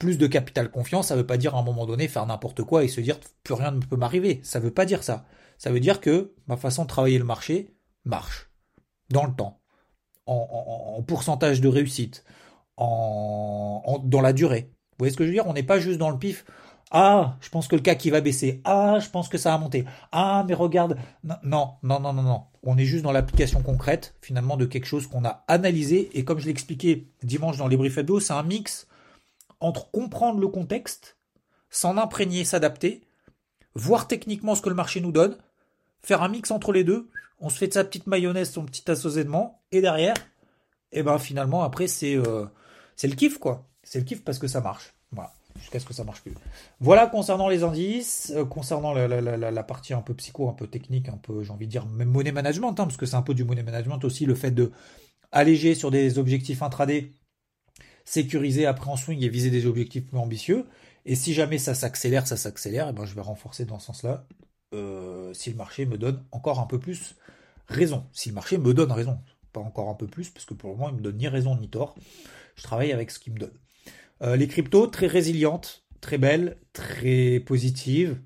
plus 0.00 0.16
de 0.16 0.26
capital 0.26 0.70
confiance, 0.70 1.08
ça 1.08 1.16
veut 1.16 1.26
pas 1.26 1.36
dire 1.36 1.54
à 1.54 1.60
un 1.60 1.62
moment 1.62 1.86
donné 1.86 2.08
faire 2.08 2.26
n'importe 2.26 2.62
quoi 2.62 2.82
et 2.82 2.88
se 2.88 3.02
dire 3.02 3.20
plus 3.44 3.54
rien 3.54 3.70
ne 3.70 3.80
peut 3.80 3.96
m'arriver. 3.96 4.40
Ça 4.42 4.58
veut 4.58 4.72
pas 4.72 4.86
dire 4.86 5.04
ça. 5.04 5.26
Ça 5.58 5.70
veut 5.70 5.78
dire 5.78 6.00
que 6.00 6.32
ma 6.48 6.56
façon 6.56 6.82
de 6.82 6.88
travailler 6.88 7.18
le 7.18 7.24
marché 7.24 7.76
marche 8.06 8.50
dans 9.10 9.26
le 9.26 9.34
temps, 9.34 9.60
en, 10.24 11.02
pourcentage 11.06 11.60
de 11.60 11.68
réussite, 11.68 12.24
en, 12.78 14.00
dans 14.02 14.22
la 14.22 14.32
durée. 14.32 14.72
Vous 14.72 15.00
voyez 15.00 15.12
ce 15.12 15.18
que 15.18 15.24
je 15.24 15.28
veux 15.28 15.34
dire? 15.34 15.46
On 15.46 15.52
n'est 15.52 15.62
pas 15.62 15.78
juste 15.78 15.98
dans 15.98 16.10
le 16.10 16.18
pif. 16.18 16.46
Ah, 16.90 17.36
je 17.42 17.50
pense 17.50 17.68
que 17.68 17.76
le 17.76 17.82
CAC 17.82 17.98
qui 17.98 18.10
va 18.10 18.22
baisser. 18.22 18.62
Ah, 18.64 18.98
je 19.00 19.10
pense 19.10 19.28
que 19.28 19.36
ça 19.36 19.50
va 19.50 19.58
monter. 19.58 19.84
Ah, 20.12 20.46
mais 20.48 20.54
regarde. 20.54 20.96
Non, 21.24 21.36
non, 21.82 22.00
non, 22.00 22.00
non, 22.00 22.22
non. 22.22 22.44
On 22.62 22.78
est 22.78 22.84
juste 22.86 23.04
dans 23.04 23.12
l'application 23.12 23.62
concrète, 23.62 24.16
finalement, 24.22 24.56
de 24.56 24.64
quelque 24.64 24.86
chose 24.86 25.06
qu'on 25.06 25.26
a 25.26 25.44
analysé. 25.46 26.08
Et 26.14 26.24
comme 26.24 26.38
je 26.38 26.46
l'ai 26.46 26.50
expliqué 26.50 27.12
dimanche 27.22 27.58
dans 27.58 27.68
les 27.68 27.76
briefs 27.76 27.98
hebdo, 27.98 28.18
c'est 28.18 28.32
un 28.32 28.42
mix 28.42 28.86
entre 29.60 29.90
comprendre 29.90 30.40
le 30.40 30.48
contexte, 30.48 31.16
s'en 31.70 31.96
imprégner, 31.96 32.44
s'adapter, 32.44 33.02
voir 33.74 34.08
techniquement 34.08 34.54
ce 34.54 34.62
que 34.62 34.68
le 34.68 34.74
marché 34.74 35.00
nous 35.00 35.12
donne, 35.12 35.36
faire 36.02 36.22
un 36.22 36.28
mix 36.28 36.50
entre 36.50 36.72
les 36.72 36.84
deux. 36.84 37.10
On 37.38 37.48
se 37.48 37.58
fait 37.58 37.68
de 37.68 37.72
sa 37.72 37.84
petite 37.84 38.06
mayonnaise, 38.06 38.50
son 38.50 38.64
petit 38.64 38.90
assaisonnement, 38.90 39.62
et 39.72 39.80
derrière, 39.80 40.16
et 40.92 40.98
eh 40.98 41.02
ben 41.02 41.18
finalement 41.18 41.62
après 41.62 41.86
c'est 41.86 42.16
euh, 42.16 42.46
c'est 42.96 43.06
le 43.08 43.14
kiff 43.14 43.38
quoi. 43.38 43.66
C'est 43.82 44.00
le 44.00 44.04
kiff 44.04 44.24
parce 44.24 44.38
que 44.38 44.48
ça 44.48 44.60
marche. 44.60 44.92
Voilà. 45.12 45.32
Jusqu'à 45.58 45.80
ce 45.80 45.84
que 45.84 45.94
ça 45.94 46.04
marche 46.04 46.22
plus. 46.22 46.34
Voilà 46.80 47.06
concernant 47.06 47.48
les 47.48 47.64
indices, 47.64 48.32
euh, 48.34 48.44
concernant 48.44 48.92
la, 48.92 49.62
partie 49.62 49.94
un 49.94 50.00
peu 50.00 50.14
psycho, 50.14 50.48
un 50.48 50.52
peu 50.52 50.66
technique, 50.66 51.08
un 51.08 51.16
peu, 51.16 51.42
j'ai 51.42 51.50
envie 51.50 51.66
de 51.66 51.70
dire, 51.70 51.86
même 51.86 52.08
money 52.08 52.32
management, 52.32 52.70
hein, 52.70 52.84
parce 52.84 52.96
que 52.96 53.06
c'est 53.06 53.16
un 53.16 53.22
peu 53.22 53.34
du 53.34 53.44
money 53.44 53.62
management 53.62 54.04
aussi, 54.04 54.26
le 54.26 54.34
fait 54.34 54.52
de 54.52 54.70
alléger 55.32 55.74
sur 55.74 55.90
des 55.90 56.18
objectifs 56.18 56.62
intraday, 56.62 57.12
sécuriser 58.10 58.66
après 58.66 58.90
en 58.90 58.96
swing 58.96 59.22
et 59.22 59.28
viser 59.28 59.50
des 59.50 59.66
objectifs 59.66 60.04
plus 60.04 60.18
ambitieux. 60.18 60.66
Et 61.06 61.14
si 61.14 61.32
jamais 61.32 61.58
ça 61.58 61.74
s'accélère, 61.74 62.26
ça 62.26 62.36
s'accélère, 62.36 62.88
et 62.88 62.90
eh 62.90 62.92
ben 62.92 63.04
je 63.04 63.14
vais 63.14 63.20
renforcer 63.20 63.64
dans 63.64 63.78
ce 63.78 63.86
sens-là. 63.86 64.26
Euh, 64.74 65.32
si 65.32 65.50
le 65.50 65.56
marché 65.56 65.86
me 65.86 65.96
donne 65.96 66.24
encore 66.32 66.58
un 66.58 66.66
peu 66.66 66.80
plus 66.80 67.14
raison. 67.68 68.06
Si 68.12 68.28
le 68.30 68.34
marché 68.34 68.58
me 68.58 68.74
donne 68.74 68.90
raison. 68.90 69.20
Pas 69.52 69.60
encore 69.60 69.88
un 69.88 69.94
peu 69.94 70.08
plus, 70.08 70.28
parce 70.28 70.44
que 70.44 70.54
pour 70.54 70.70
le 70.70 70.76
moment, 70.76 70.88
il 70.90 70.96
me 70.96 71.00
donne 71.00 71.18
ni 71.18 71.28
raison 71.28 71.56
ni 71.56 71.68
tort. 71.68 71.94
Je 72.56 72.64
travaille 72.64 72.90
avec 72.90 73.12
ce 73.12 73.20
qu'il 73.20 73.32
me 73.32 73.38
donne. 73.38 73.54
Euh, 74.22 74.34
les 74.34 74.48
cryptos, 74.48 74.88
très 74.88 75.06
résilientes, 75.06 75.84
très 76.00 76.18
belles, 76.18 76.58
très 76.72 77.38
positives. 77.38 78.18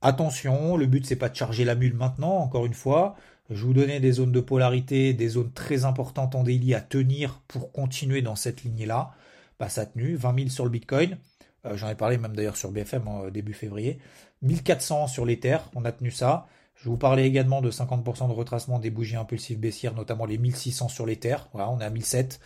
Attention, 0.00 0.78
le 0.78 0.86
but 0.86 1.04
c'est 1.04 1.16
pas 1.16 1.28
de 1.28 1.36
charger 1.36 1.66
la 1.66 1.74
mule 1.74 1.94
maintenant, 1.94 2.38
encore 2.38 2.64
une 2.64 2.74
fois. 2.74 3.14
Je 3.50 3.64
vous 3.64 3.72
donnais 3.72 4.00
des 4.00 4.12
zones 4.12 4.32
de 4.32 4.40
polarité, 4.40 5.14
des 5.14 5.28
zones 5.28 5.52
très 5.52 5.84
importantes 5.84 6.34
en 6.34 6.42
daily 6.42 6.74
à 6.74 6.80
tenir 6.80 7.40
pour 7.48 7.72
continuer 7.72 8.20
dans 8.20 8.36
cette 8.36 8.62
lignée-là. 8.62 9.12
Bah, 9.58 9.68
ça 9.68 9.82
a 9.82 9.86
tenu, 9.86 10.16
20 10.16 10.38
000 10.38 10.48
sur 10.50 10.64
le 10.64 10.70
Bitcoin. 10.70 11.18
Euh, 11.64 11.76
j'en 11.76 11.88
ai 11.88 11.94
parlé 11.94 12.18
même 12.18 12.36
d'ailleurs 12.36 12.56
sur 12.56 12.70
BFM 12.70 13.08
en 13.08 13.28
début 13.28 13.54
février. 13.54 13.98
1400 14.42 15.08
sur 15.08 15.24
l'Ether, 15.24 15.58
on 15.74 15.84
a 15.84 15.92
tenu 15.92 16.10
ça. 16.10 16.46
Je 16.76 16.88
vous 16.88 16.96
parlais 16.96 17.26
également 17.26 17.60
de 17.60 17.70
50% 17.70 18.28
de 18.28 18.32
retracement 18.32 18.78
des 18.78 18.90
bougies 18.90 19.16
impulsives 19.16 19.58
baissières, 19.58 19.94
notamment 19.94 20.26
les 20.26 20.38
1600 20.38 20.88
sur 20.88 21.06
l'Ether. 21.06 21.36
Voilà, 21.52 21.70
on 21.70 21.80
est 21.80 21.84
à 21.84 21.90
1007. 21.90 22.38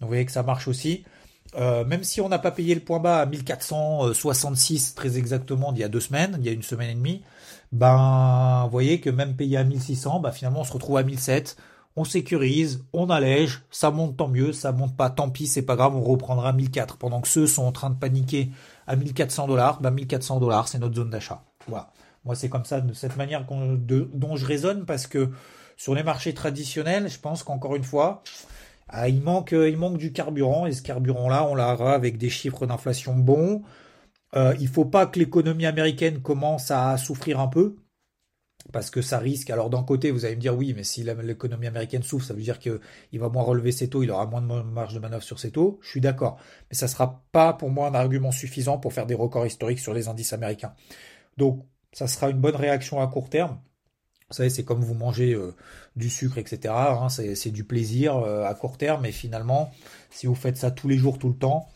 Donc 0.00 0.06
vous 0.06 0.08
voyez 0.08 0.26
que 0.26 0.32
ça 0.32 0.42
marche 0.42 0.66
aussi. 0.66 1.04
Euh, 1.54 1.84
même 1.84 2.02
si 2.02 2.20
on 2.20 2.28
n'a 2.28 2.40
pas 2.40 2.50
payé 2.50 2.74
le 2.74 2.80
point 2.80 2.98
bas 2.98 3.20
à 3.20 3.26
1466 3.26 4.94
très 4.94 5.16
exactement 5.16 5.72
d'il 5.72 5.82
y 5.82 5.84
a 5.84 5.88
deux 5.88 6.00
semaines, 6.00 6.36
il 6.40 6.46
y 6.46 6.48
a 6.48 6.52
une 6.52 6.62
semaine 6.62 6.90
et 6.90 6.94
demie, 6.94 7.22
ben 7.72 8.62
vous 8.64 8.70
voyez 8.70 9.00
que 9.00 9.10
même 9.10 9.36
payé 9.36 9.56
à 9.56 9.64
1600, 9.64 10.20
ben, 10.20 10.32
finalement 10.32 10.60
on 10.60 10.64
se 10.64 10.72
retrouve 10.72 10.96
à 10.96 11.02
1007, 11.02 11.56
on 11.96 12.04
sécurise, 12.04 12.84
on 12.92 13.08
allège, 13.08 13.62
ça 13.70 13.90
monte 13.90 14.16
tant 14.16 14.28
mieux, 14.28 14.52
ça 14.52 14.72
monte 14.72 14.96
pas 14.96 15.10
tant 15.10 15.30
pis, 15.30 15.46
c'est 15.46 15.62
pas 15.62 15.76
grave, 15.76 15.96
on 15.96 16.02
reprendra 16.02 16.50
à 16.50 16.52
1004. 16.52 16.98
Pendant 16.98 17.20
que 17.20 17.28
ceux 17.28 17.46
sont 17.46 17.64
en 17.64 17.72
train 17.72 17.90
de 17.90 17.96
paniquer 17.96 18.50
à 18.86 18.96
1400 18.96 19.46
dollars, 19.48 19.80
ben 19.80 19.90
1400 19.90 20.40
dollars 20.40 20.68
c'est 20.68 20.78
notre 20.78 20.94
zone 20.94 21.10
d'achat. 21.10 21.42
Voilà. 21.68 21.90
Moi 22.24 22.34
c'est 22.34 22.48
comme 22.48 22.64
ça, 22.64 22.80
de 22.80 22.92
cette 22.92 23.16
manière 23.16 23.46
dont 23.46 24.36
je 24.36 24.44
raisonne 24.44 24.84
parce 24.84 25.06
que 25.06 25.30
sur 25.76 25.94
les 25.94 26.02
marchés 26.02 26.34
traditionnels, 26.34 27.08
je 27.08 27.18
pense 27.18 27.42
qu'encore 27.42 27.76
une 27.76 27.84
fois, 27.84 28.22
ah, 28.88 29.08
il, 29.08 29.20
manque, 29.20 29.52
euh, 29.52 29.68
il 29.68 29.76
manque 29.76 29.98
du 29.98 30.12
carburant 30.12 30.66
et 30.66 30.72
ce 30.72 30.82
carburant-là, 30.82 31.44
on 31.44 31.54
l'aura 31.54 31.94
avec 31.94 32.18
des 32.18 32.30
chiffres 32.30 32.66
d'inflation 32.66 33.14
bons. 33.14 33.62
Euh, 34.34 34.54
il 34.58 34.64
ne 34.64 34.70
faut 34.70 34.84
pas 34.84 35.06
que 35.06 35.18
l'économie 35.18 35.66
américaine 35.66 36.20
commence 36.20 36.70
à 36.70 36.96
souffrir 36.98 37.38
un 37.40 37.48
peu 37.48 37.76
parce 38.72 38.90
que 38.90 39.02
ça 39.02 39.18
risque. 39.18 39.50
Alors 39.50 39.70
d'un 39.70 39.82
côté, 39.82 40.10
vous 40.10 40.24
allez 40.24 40.36
me 40.36 40.40
dire 40.40 40.56
oui, 40.56 40.74
mais 40.74 40.84
si 40.84 41.04
l'économie 41.04 41.66
américaine 41.66 42.02
souffre, 42.02 42.26
ça 42.26 42.34
veut 42.34 42.42
dire 42.42 42.58
qu'il 42.58 42.80
va 43.14 43.28
moins 43.28 43.42
relever 43.42 43.72
ses 43.72 43.88
taux, 43.88 44.02
il 44.02 44.10
aura 44.10 44.26
moins 44.26 44.42
de 44.42 44.46
marge 44.46 44.94
de 44.94 44.98
manœuvre 44.98 45.22
sur 45.22 45.38
ses 45.38 45.52
taux. 45.52 45.78
Je 45.82 45.88
suis 45.88 46.00
d'accord, 46.00 46.38
mais 46.70 46.76
ça 46.76 46.86
ne 46.86 46.90
sera 46.90 47.24
pas 47.32 47.52
pour 47.52 47.70
moi 47.70 47.88
un 47.88 47.94
argument 47.94 48.32
suffisant 48.32 48.78
pour 48.78 48.92
faire 48.92 49.06
des 49.06 49.14
records 49.14 49.46
historiques 49.46 49.80
sur 49.80 49.94
les 49.94 50.08
indices 50.08 50.32
américains. 50.32 50.74
Donc 51.36 51.64
ça 51.92 52.06
sera 52.06 52.30
une 52.30 52.40
bonne 52.40 52.56
réaction 52.56 53.00
à 53.00 53.06
court 53.06 53.30
terme. 53.30 53.58
Vous 54.28 54.34
savez, 54.34 54.50
c'est 54.50 54.64
comme 54.64 54.80
vous 54.80 54.94
mangez 54.94 55.34
euh, 55.34 55.54
du 55.94 56.10
sucre, 56.10 56.38
etc. 56.38 56.74
Hein, 56.74 57.08
c'est 57.08 57.50
du 57.50 57.62
plaisir 57.62 58.16
euh, 58.16 58.44
à 58.44 58.54
court 58.54 58.76
terme, 58.76 59.02
mais 59.02 59.12
finalement, 59.12 59.70
si 60.10 60.26
vous 60.26 60.34
faites 60.34 60.56
ça 60.56 60.72
tous 60.72 60.88
les 60.88 60.98
jours, 60.98 61.18
tout 61.18 61.28
le 61.28 61.36
temps, 61.36 61.68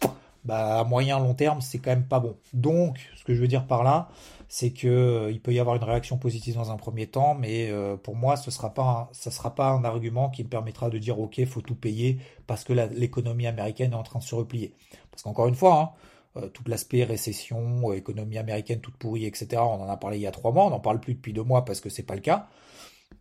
bah, 0.45 0.81
à 0.81 0.85
moyen 0.85 1.19
long 1.19 1.35
terme, 1.35 1.61
c'est 1.61 1.79
quand 1.79 1.91
même 1.91 2.07
pas 2.07 2.21
bon. 2.21 2.37
Donc, 2.53 2.99
ce 3.17 3.25
que 3.25 3.35
je 3.35 3.41
veux 3.41 3.49
dire 3.49 3.67
par 3.67 3.83
là, 3.85 4.09
c'est 4.49 4.73
que 4.73 4.89
euh, 4.89 5.31
il 5.31 5.41
peut 5.41 5.53
y 5.53 5.61
avoir 5.61 5.77
une 5.77 5.85
réaction 5.85 6.19
positive 6.19 6.55
dans 6.57 6.71
un 6.71 6.77
premier 6.77 7.07
temps, 7.07 7.35
mais 7.35 7.73
pour 8.03 8.17
moi, 8.17 8.37
ce 8.37 8.51
sera 8.51 8.75
pas, 8.75 9.09
ça 9.13 9.31
sera 9.31 9.55
pas 9.55 9.71
un 9.71 9.85
argument 9.85 10.31
qui 10.31 10.45
me 10.45 10.49
permettra 10.49 10.91
de 10.91 10.99
dire 10.99 11.21
ok, 11.21 11.45
faut 11.47 11.61
tout 11.61 11.75
payer 11.75 12.19
parce 12.47 12.65
que 12.65 12.73
l'économie 12.73 13.47
américaine 13.47 13.93
est 13.93 13.97
en 13.97 14.03
train 14.03 14.19
de 14.19 14.25
se 14.25 14.35
replier. 14.35 14.75
Parce 15.11 15.23
qu'encore 15.23 15.49
une 15.49 15.55
fois, 15.55 15.81
hein, 15.81 15.91
euh, 16.37 16.49
tout 16.49 16.63
l'aspect 16.69 17.03
récession, 17.03 17.91
euh, 17.91 17.95
économie 17.95 18.39
américaine 18.39 18.81
toute 18.81 18.97
pourrie, 18.97 19.27
etc. 19.27 19.61
On 19.63 19.83
en 19.83 19.89
a 19.89 19.97
parlé 19.97 20.19
il 20.19 20.23
y 20.23 20.27
a 20.29 20.31
trois 20.31 20.53
mois, 20.53 20.67
on 20.67 20.71
n'en 20.71 20.79
parle 20.79 21.01
plus 21.01 21.15
depuis 21.15 21.33
deux 21.33 21.43
mois 21.43 21.65
parce 21.65 21.81
que 21.81 21.89
c'est 21.91 22.05
pas 22.05 22.15
le 22.15 22.21
cas. 22.21 22.49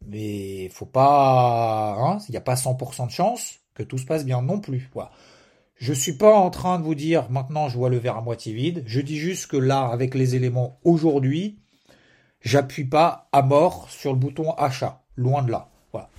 Mais 0.06 0.70
faut 0.70 0.86
pas, 0.86 1.96
hein, 2.00 2.20
il 2.28 2.32
n'y 2.32 2.38
a 2.38 2.42
pas 2.42 2.56
100% 2.56 3.08
de 3.08 3.12
chance 3.12 3.60
que 3.74 3.84
tout 3.84 3.98
se 3.98 4.06
passe 4.06 4.26
bien 4.26 4.42
non 4.42 4.60
plus. 4.60 4.90
Voilà. 4.94 5.12
Je 5.80 5.94
suis 5.94 6.18
pas 6.18 6.36
en 6.36 6.50
train 6.50 6.78
de 6.78 6.84
vous 6.84 6.94
dire 6.94 7.32
maintenant 7.32 7.70
je 7.70 7.78
vois 7.78 7.90
le 7.90 7.98
verre 7.98 8.18
à 8.18 8.22
moitié 8.22 8.52
vide. 8.52 8.84
Je 8.86 9.00
dis 9.00 9.18
juste 9.18 9.48
que 9.48 9.56
là, 9.56 9.88
avec 9.88 10.14
les 10.14 10.36
éléments 10.36 10.78
aujourd'hui, 10.84 11.60
j'appuie 12.42 12.84
pas 12.84 13.30
à 13.32 13.42
mort 13.42 13.90
sur 13.90 14.12
le 14.12 14.20
bouton 14.20 14.52
achat. 14.52 15.04
Loin 15.16 15.42
de 15.42 15.52
là. 15.52 15.70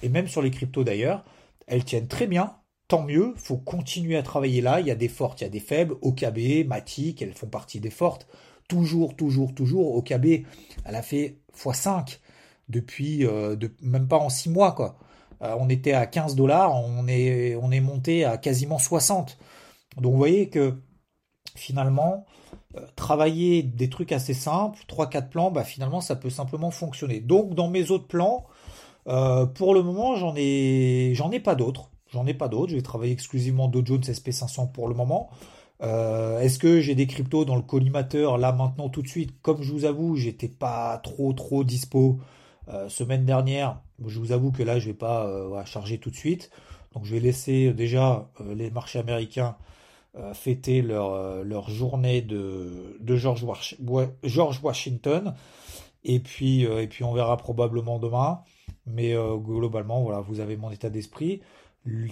Et 0.03 0.09
même 0.09 0.29
sur 0.29 0.42
les 0.42 0.51
cryptos 0.51 0.83
d'ailleurs, 0.83 1.25
elles 1.66 1.85
tiennent 1.85 2.09
très 2.09 2.27
bien 2.27 2.55
tant 2.88 3.03
mieux, 3.03 3.35
faut 3.37 3.57
continuer 3.57 4.16
à 4.16 4.23
travailler 4.23 4.61
là. 4.61 4.81
Il 4.81 4.87
y 4.87 4.90
a 4.90 4.96
des 4.96 5.09
fortes, 5.09 5.40
il 5.40 5.44
y 5.44 5.46
a 5.46 5.51
des 5.51 5.61
faibles. 5.61 5.94
OKB, 6.03 6.66
Matic, 6.66 7.23
elles 7.23 7.35
font 7.35 7.46
partie 7.46 7.79
des 7.79 7.90
fortes. 7.90 8.27
Toujours, 8.66 9.14
toujours, 9.14 9.55
toujours. 9.55 9.94
OKB, 9.94 10.44
elle 10.85 10.94
a 10.96 11.03
fait 11.03 11.37
x5 11.57 12.18
depuis, 12.68 13.25
euh, 13.25 13.57
même 13.81 14.09
pas 14.09 14.18
en 14.18 14.29
6 14.29 14.51
mois, 14.51 14.73
quoi. 14.73 14.96
on 15.40 15.68
était 15.68 15.92
à 15.92 16.07
15 16.07 16.35
dollars, 16.35 16.75
on 16.75 17.07
est, 17.07 17.55
on 17.62 17.70
est 17.70 17.81
monté 17.81 18.25
à 18.25 18.38
quasiment 18.38 18.79
60. 18.79 19.38
Donc 19.96 20.12
vous 20.12 20.18
voyez 20.18 20.48
que 20.48 20.74
finalement, 21.57 22.26
travailler 22.96 23.62
des 23.62 23.90
trucs 23.90 24.12
assez 24.12 24.35
simples, 24.35 24.79
3-4 24.88 25.29
plans, 25.29 25.50
bah, 25.50 25.64
finalement 25.64 26.00
ça 26.00 26.16
peut 26.16 26.31
simplement 26.31 26.70
fonctionner. 26.70 27.20
Donc 27.20 27.55
dans 27.55 27.68
mes 27.68 27.90
autres 27.90 28.07
plans, 28.07 28.46
pour 29.05 29.74
le 29.74 29.83
moment 29.83 30.14
j'en 30.16 30.35
ai, 30.37 31.40
pas 31.42 31.55
d'autres. 31.55 31.90
J'en 32.12 32.26
ai 32.26 32.35
pas 32.35 32.48
d'autres. 32.48 32.70
Je 32.70 32.76
vais 32.76 32.83
travailler 32.83 33.12
exclusivement 33.12 33.68
Dow 33.68 33.85
Jones 33.85 34.00
SP500 34.00 34.72
pour 34.72 34.88
le 34.88 34.94
moment. 34.94 35.31
Euh, 35.83 36.40
est-ce 36.40 36.59
que 36.59 36.81
j'ai 36.81 36.94
des 36.94 37.07
cryptos 37.07 37.44
dans 37.44 37.57
le 37.57 37.62
collimateur 37.62 38.37
là 38.37 38.53
maintenant 38.53 38.88
tout 38.88 39.03
de 39.03 39.09
suite? 39.09 39.40
Comme 39.42 39.62
je 39.62 39.72
vous 39.72 39.85
avoue, 39.85 40.16
j'étais 40.16 40.48
pas 40.48 40.98
trop 40.98 41.33
trop 41.33 41.64
dispo 41.64 42.18
euh, 42.68 42.88
semaine 42.88 43.24
dernière. 43.24 43.81
Je 44.07 44.18
vous 44.18 44.33
avoue 44.33 44.53
que 44.53 44.62
là, 44.62 44.79
je 44.79 44.87
vais 44.87 44.94
pas 44.94 45.26
euh, 45.26 45.64
charger 45.64 45.98
tout 45.98 46.11
de 46.11 46.16
suite. 46.16 46.50
Donc 46.94 47.05
je 47.05 47.14
vais 47.14 47.20
laisser 47.20 47.72
déjà 47.72 48.29
les 48.55 48.70
marchés 48.70 48.98
américains 48.98 49.57
fêter 50.35 50.83
leur, 50.83 51.44
leur 51.44 51.70
journée 51.70 52.20
de, 52.20 52.96
de 53.01 53.16
George, 53.16 53.44
Washington. 54.62 55.35
Et 56.03 56.18
puis, 56.20 56.62
et 56.62 56.87
puis 56.88 57.05
on 57.05 57.12
verra 57.12 57.37
probablement 57.37 57.99
demain. 57.99 58.40
Mais 58.87 59.14
globalement, 59.14 60.03
voilà, 60.03 60.20
vous 60.20 60.40
avez 60.40 60.57
mon 60.57 60.70
état 60.70 60.90
d'esprit 60.90 61.40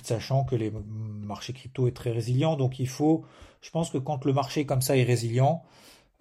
sachant 0.03 0.45
que 0.45 0.57
les 0.57 0.73
marchés 0.73 1.53
crypto 1.53 1.87
est 1.87 1.97
très 1.97 2.11
résilient. 2.11 2.57
Donc 2.57 2.79
il 2.79 2.89
faut, 2.89 3.25
je 3.61 3.71
pense 3.71 3.91
que 3.91 3.99
quand 3.99 4.25
le 4.25 4.33
marché 4.33 4.67
comme 4.67 4.83
ça 4.83 4.97
est 4.97 5.05
résilient, 5.05 5.63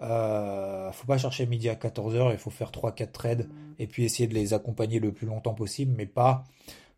euh, 0.01 0.91
faut 0.91 1.07
pas 1.07 1.17
chercher 1.17 1.45
midi 1.45 1.69
à 1.69 1.75
14h, 1.75 2.31
il 2.31 2.37
faut 2.37 2.51
faire 2.51 2.71
3-4 2.71 3.11
trades 3.11 3.49
et 3.79 3.87
puis 3.87 4.03
essayer 4.03 4.27
de 4.27 4.33
les 4.33 4.53
accompagner 4.53 4.99
le 4.99 5.11
plus 5.11 5.27
longtemps 5.27 5.53
possible, 5.53 5.93
mais 5.95 6.05
pas 6.05 6.43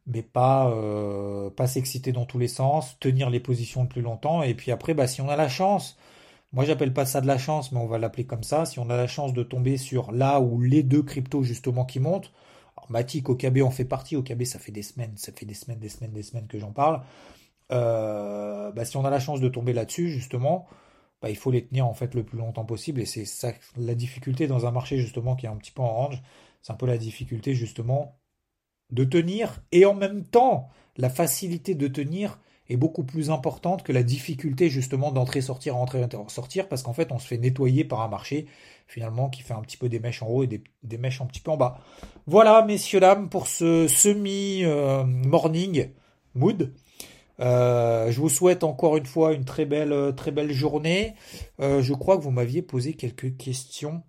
mais 0.10 0.24
pas 0.24 0.70
euh, 0.72 1.50
pas 1.50 1.68
s'exciter 1.68 2.12
dans 2.12 2.26
tous 2.26 2.40
les 2.40 2.48
sens, 2.48 2.98
tenir 3.00 3.30
les 3.30 3.40
positions 3.40 3.84
le 3.84 3.90
plus 3.90 4.02
longtemps 4.02 4.44
et 4.44 4.54
puis 4.56 4.72
après 4.72 4.94
bah 4.94 5.08
si 5.08 5.22
on 5.22 5.30
a 5.30 5.36
la 5.36 5.50
chance, 5.50 5.98
moi 6.54 6.66
j'appelle 6.66 6.94
pas 6.94 7.06
ça 7.06 7.22
de 7.22 7.28
la 7.28 7.38
chance 7.38 7.72
mais 7.72 7.80
on 7.80 7.88
va 7.88 8.00
l'appeler 8.00 8.26
comme 8.26 8.44
ça, 8.44 8.66
si 8.66 8.80
on 8.80 8.90
a 8.90 8.98
la 8.98 9.08
chance 9.08 9.34
de 9.34 9.44
tomber 9.44 9.78
sur 9.78 10.12
là 10.12 10.40
où 10.42 10.62
les 10.62 10.84
deux 10.84 11.04
cryptos 11.04 11.44
justement 11.44 11.86
qui 11.86 12.00
montent, 12.00 12.32
Matic, 12.90 13.30
OKB 13.30 13.62
en 13.62 13.72
fait 13.72 13.86
partie. 13.86 14.16
OKB, 14.16 14.44
ça 14.44 14.60
fait 14.60 14.72
des 14.72 14.82
semaines, 14.84 15.14
ça 15.16 15.32
fait 15.32 15.46
des 15.46 15.54
semaines, 15.54 15.80
des 15.80 15.90
semaines, 15.90 16.12
des 16.12 16.24
semaines 16.24 16.48
que 16.48 16.60
j'en 16.60 16.72
parle. 16.72 17.02
Euh, 17.72 18.72
bah, 18.72 18.86
si 18.86 18.98
on 18.98 19.06
a 19.06 19.10
la 19.10 19.20
chance 19.20 19.42
de 19.42 19.50
tomber 19.50 19.74
là-dessus, 19.74 20.10
justement, 20.10 20.68
bah, 21.22 21.30
il 21.30 21.38
faut 21.38 21.52
les 21.52 21.66
tenir 21.66 21.86
en 21.88 21.94
fait 21.94 22.16
le 22.16 22.24
plus 22.24 22.38
longtemps 22.38 22.66
possible. 22.66 23.02
Et 23.02 23.06
c'est 23.06 23.26
ça 23.26 23.54
la 23.78 23.96
difficulté 23.96 24.48
dans 24.48 24.66
un 24.66 24.72
marché 24.72 24.98
justement 24.98 25.36
qui 25.36 25.46
est 25.46 25.50
un 25.50 25.58
petit 25.58 25.72
peu 25.72 25.82
en 25.82 25.94
range. 25.94 26.22
C'est 26.62 26.74
un 26.74 26.76
peu 26.76 26.88
la 26.88 26.98
difficulté 26.98 27.54
justement 27.54 28.19
de 28.92 29.04
tenir 29.04 29.62
et 29.72 29.86
en 29.86 29.94
même 29.94 30.24
temps 30.24 30.70
la 30.98 31.10
facilité 31.10 31.76
de 31.76 31.88
tenir 31.88 32.40
est 32.70 32.78
beaucoup 32.78 33.04
plus 33.04 33.32
importante 33.32 33.84
que 33.84 33.92
la 33.92 34.04
difficulté 34.04 34.70
justement 34.70 35.12
d'entrer, 35.12 35.42
sortir, 35.42 35.76
entrer, 35.76 36.06
sortir, 36.28 36.68
parce 36.68 36.84
qu'en 36.84 36.94
fait 36.94 37.12
on 37.12 37.18
se 37.20 37.28
fait 37.28 37.38
nettoyer 37.38 37.84
par 37.84 38.02
un 38.02 38.08
marché 38.08 38.46
finalement 38.88 39.30
qui 39.30 39.42
fait 39.42 39.54
un 39.54 39.62
petit 39.62 39.78
peu 39.78 39.90
des 39.90 40.00
mèches 40.00 40.22
en 40.22 40.28
haut 40.28 40.44
et 40.44 40.62
des, 40.84 40.98
mèches 40.98 41.22
un 41.22 41.26
petit 41.26 41.42
peu 41.42 41.52
en 41.52 41.58
bas. 41.58 41.80
Voilà 42.28 42.64
messieurs 42.66 43.00
dames 43.00 43.30
pour 43.30 43.48
ce 43.48 43.88
semi-morning 43.88 45.80
euh, 45.80 45.88
mood. 46.36 46.74
Euh, 47.40 48.12
je 48.12 48.20
vous 48.20 48.30
souhaite 48.30 48.64
encore 48.64 48.98
une 48.98 49.06
fois 49.06 49.34
une 49.34 49.46
très 49.46 49.66
belle, 49.66 50.14
très 50.16 50.32
belle 50.32 50.52
journée. 50.52 51.16
Euh, 51.60 51.82
je 51.82 51.94
crois 51.94 52.18
que 52.18 52.24
vous 52.24 52.32
m'aviez 52.32 52.62
posé 52.62 52.94
quelques 52.94 53.38
questions, 53.38 54.04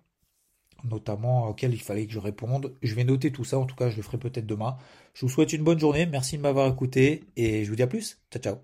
notamment 0.89 1.47
auxquelles 1.47 1.73
il 1.73 1.81
fallait 1.81 2.05
que 2.05 2.13
je 2.13 2.19
réponde. 2.19 2.73
Je 2.81 2.93
vais 2.95 3.03
noter 3.03 3.31
tout 3.31 3.43
ça, 3.43 3.59
en 3.59 3.65
tout 3.65 3.75
cas 3.75 3.89
je 3.89 3.97
le 3.97 4.01
ferai 4.01 4.17
peut-être 4.17 4.47
demain. 4.47 4.77
Je 5.13 5.25
vous 5.25 5.31
souhaite 5.31 5.53
une 5.53 5.63
bonne 5.63 5.79
journée, 5.79 6.05
merci 6.05 6.37
de 6.37 6.41
m'avoir 6.41 6.67
écouté 6.67 7.23
et 7.35 7.63
je 7.65 7.69
vous 7.69 7.75
dis 7.75 7.83
à 7.83 7.87
plus. 7.87 8.17
Ciao 8.31 8.41
ciao. 8.41 8.55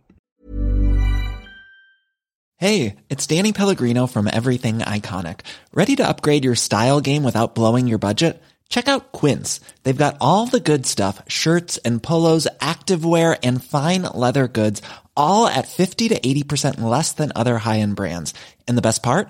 Hey, 2.60 2.96
it's 3.10 3.28
Danny 3.28 3.54
Pellegrino 3.54 4.08
from 4.08 4.28
Everything 4.28 4.80
Iconic. 4.80 5.42
Ready 5.76 5.96
to 5.98 6.08
upgrade 6.08 6.44
your 6.44 6.56
style 6.56 7.02
game 7.02 7.24
without 7.24 7.54
blowing 7.54 7.88
your 7.88 8.00
budget? 8.00 8.42
Check 8.68 8.88
out 8.88 9.12
Quince. 9.12 9.60
They've 9.84 9.96
got 10.06 10.18
all 10.20 10.48
the 10.48 10.60
good 10.60 10.86
stuff, 10.88 11.22
shirts 11.28 11.78
and 11.86 12.02
polos, 12.02 12.48
activewear 12.60 13.38
and 13.44 13.64
fine 13.64 14.04
leather 14.14 14.48
goods, 14.48 14.82
all 15.16 15.46
at 15.46 15.68
50 15.68 16.10
to 16.10 16.20
80% 16.20 16.82
less 16.82 17.14
than 17.14 17.32
other 17.36 17.60
high-end 17.60 17.96
brands. 17.96 18.34
And 18.68 18.76
the 18.76 18.82
best 18.82 19.04
part? 19.04 19.30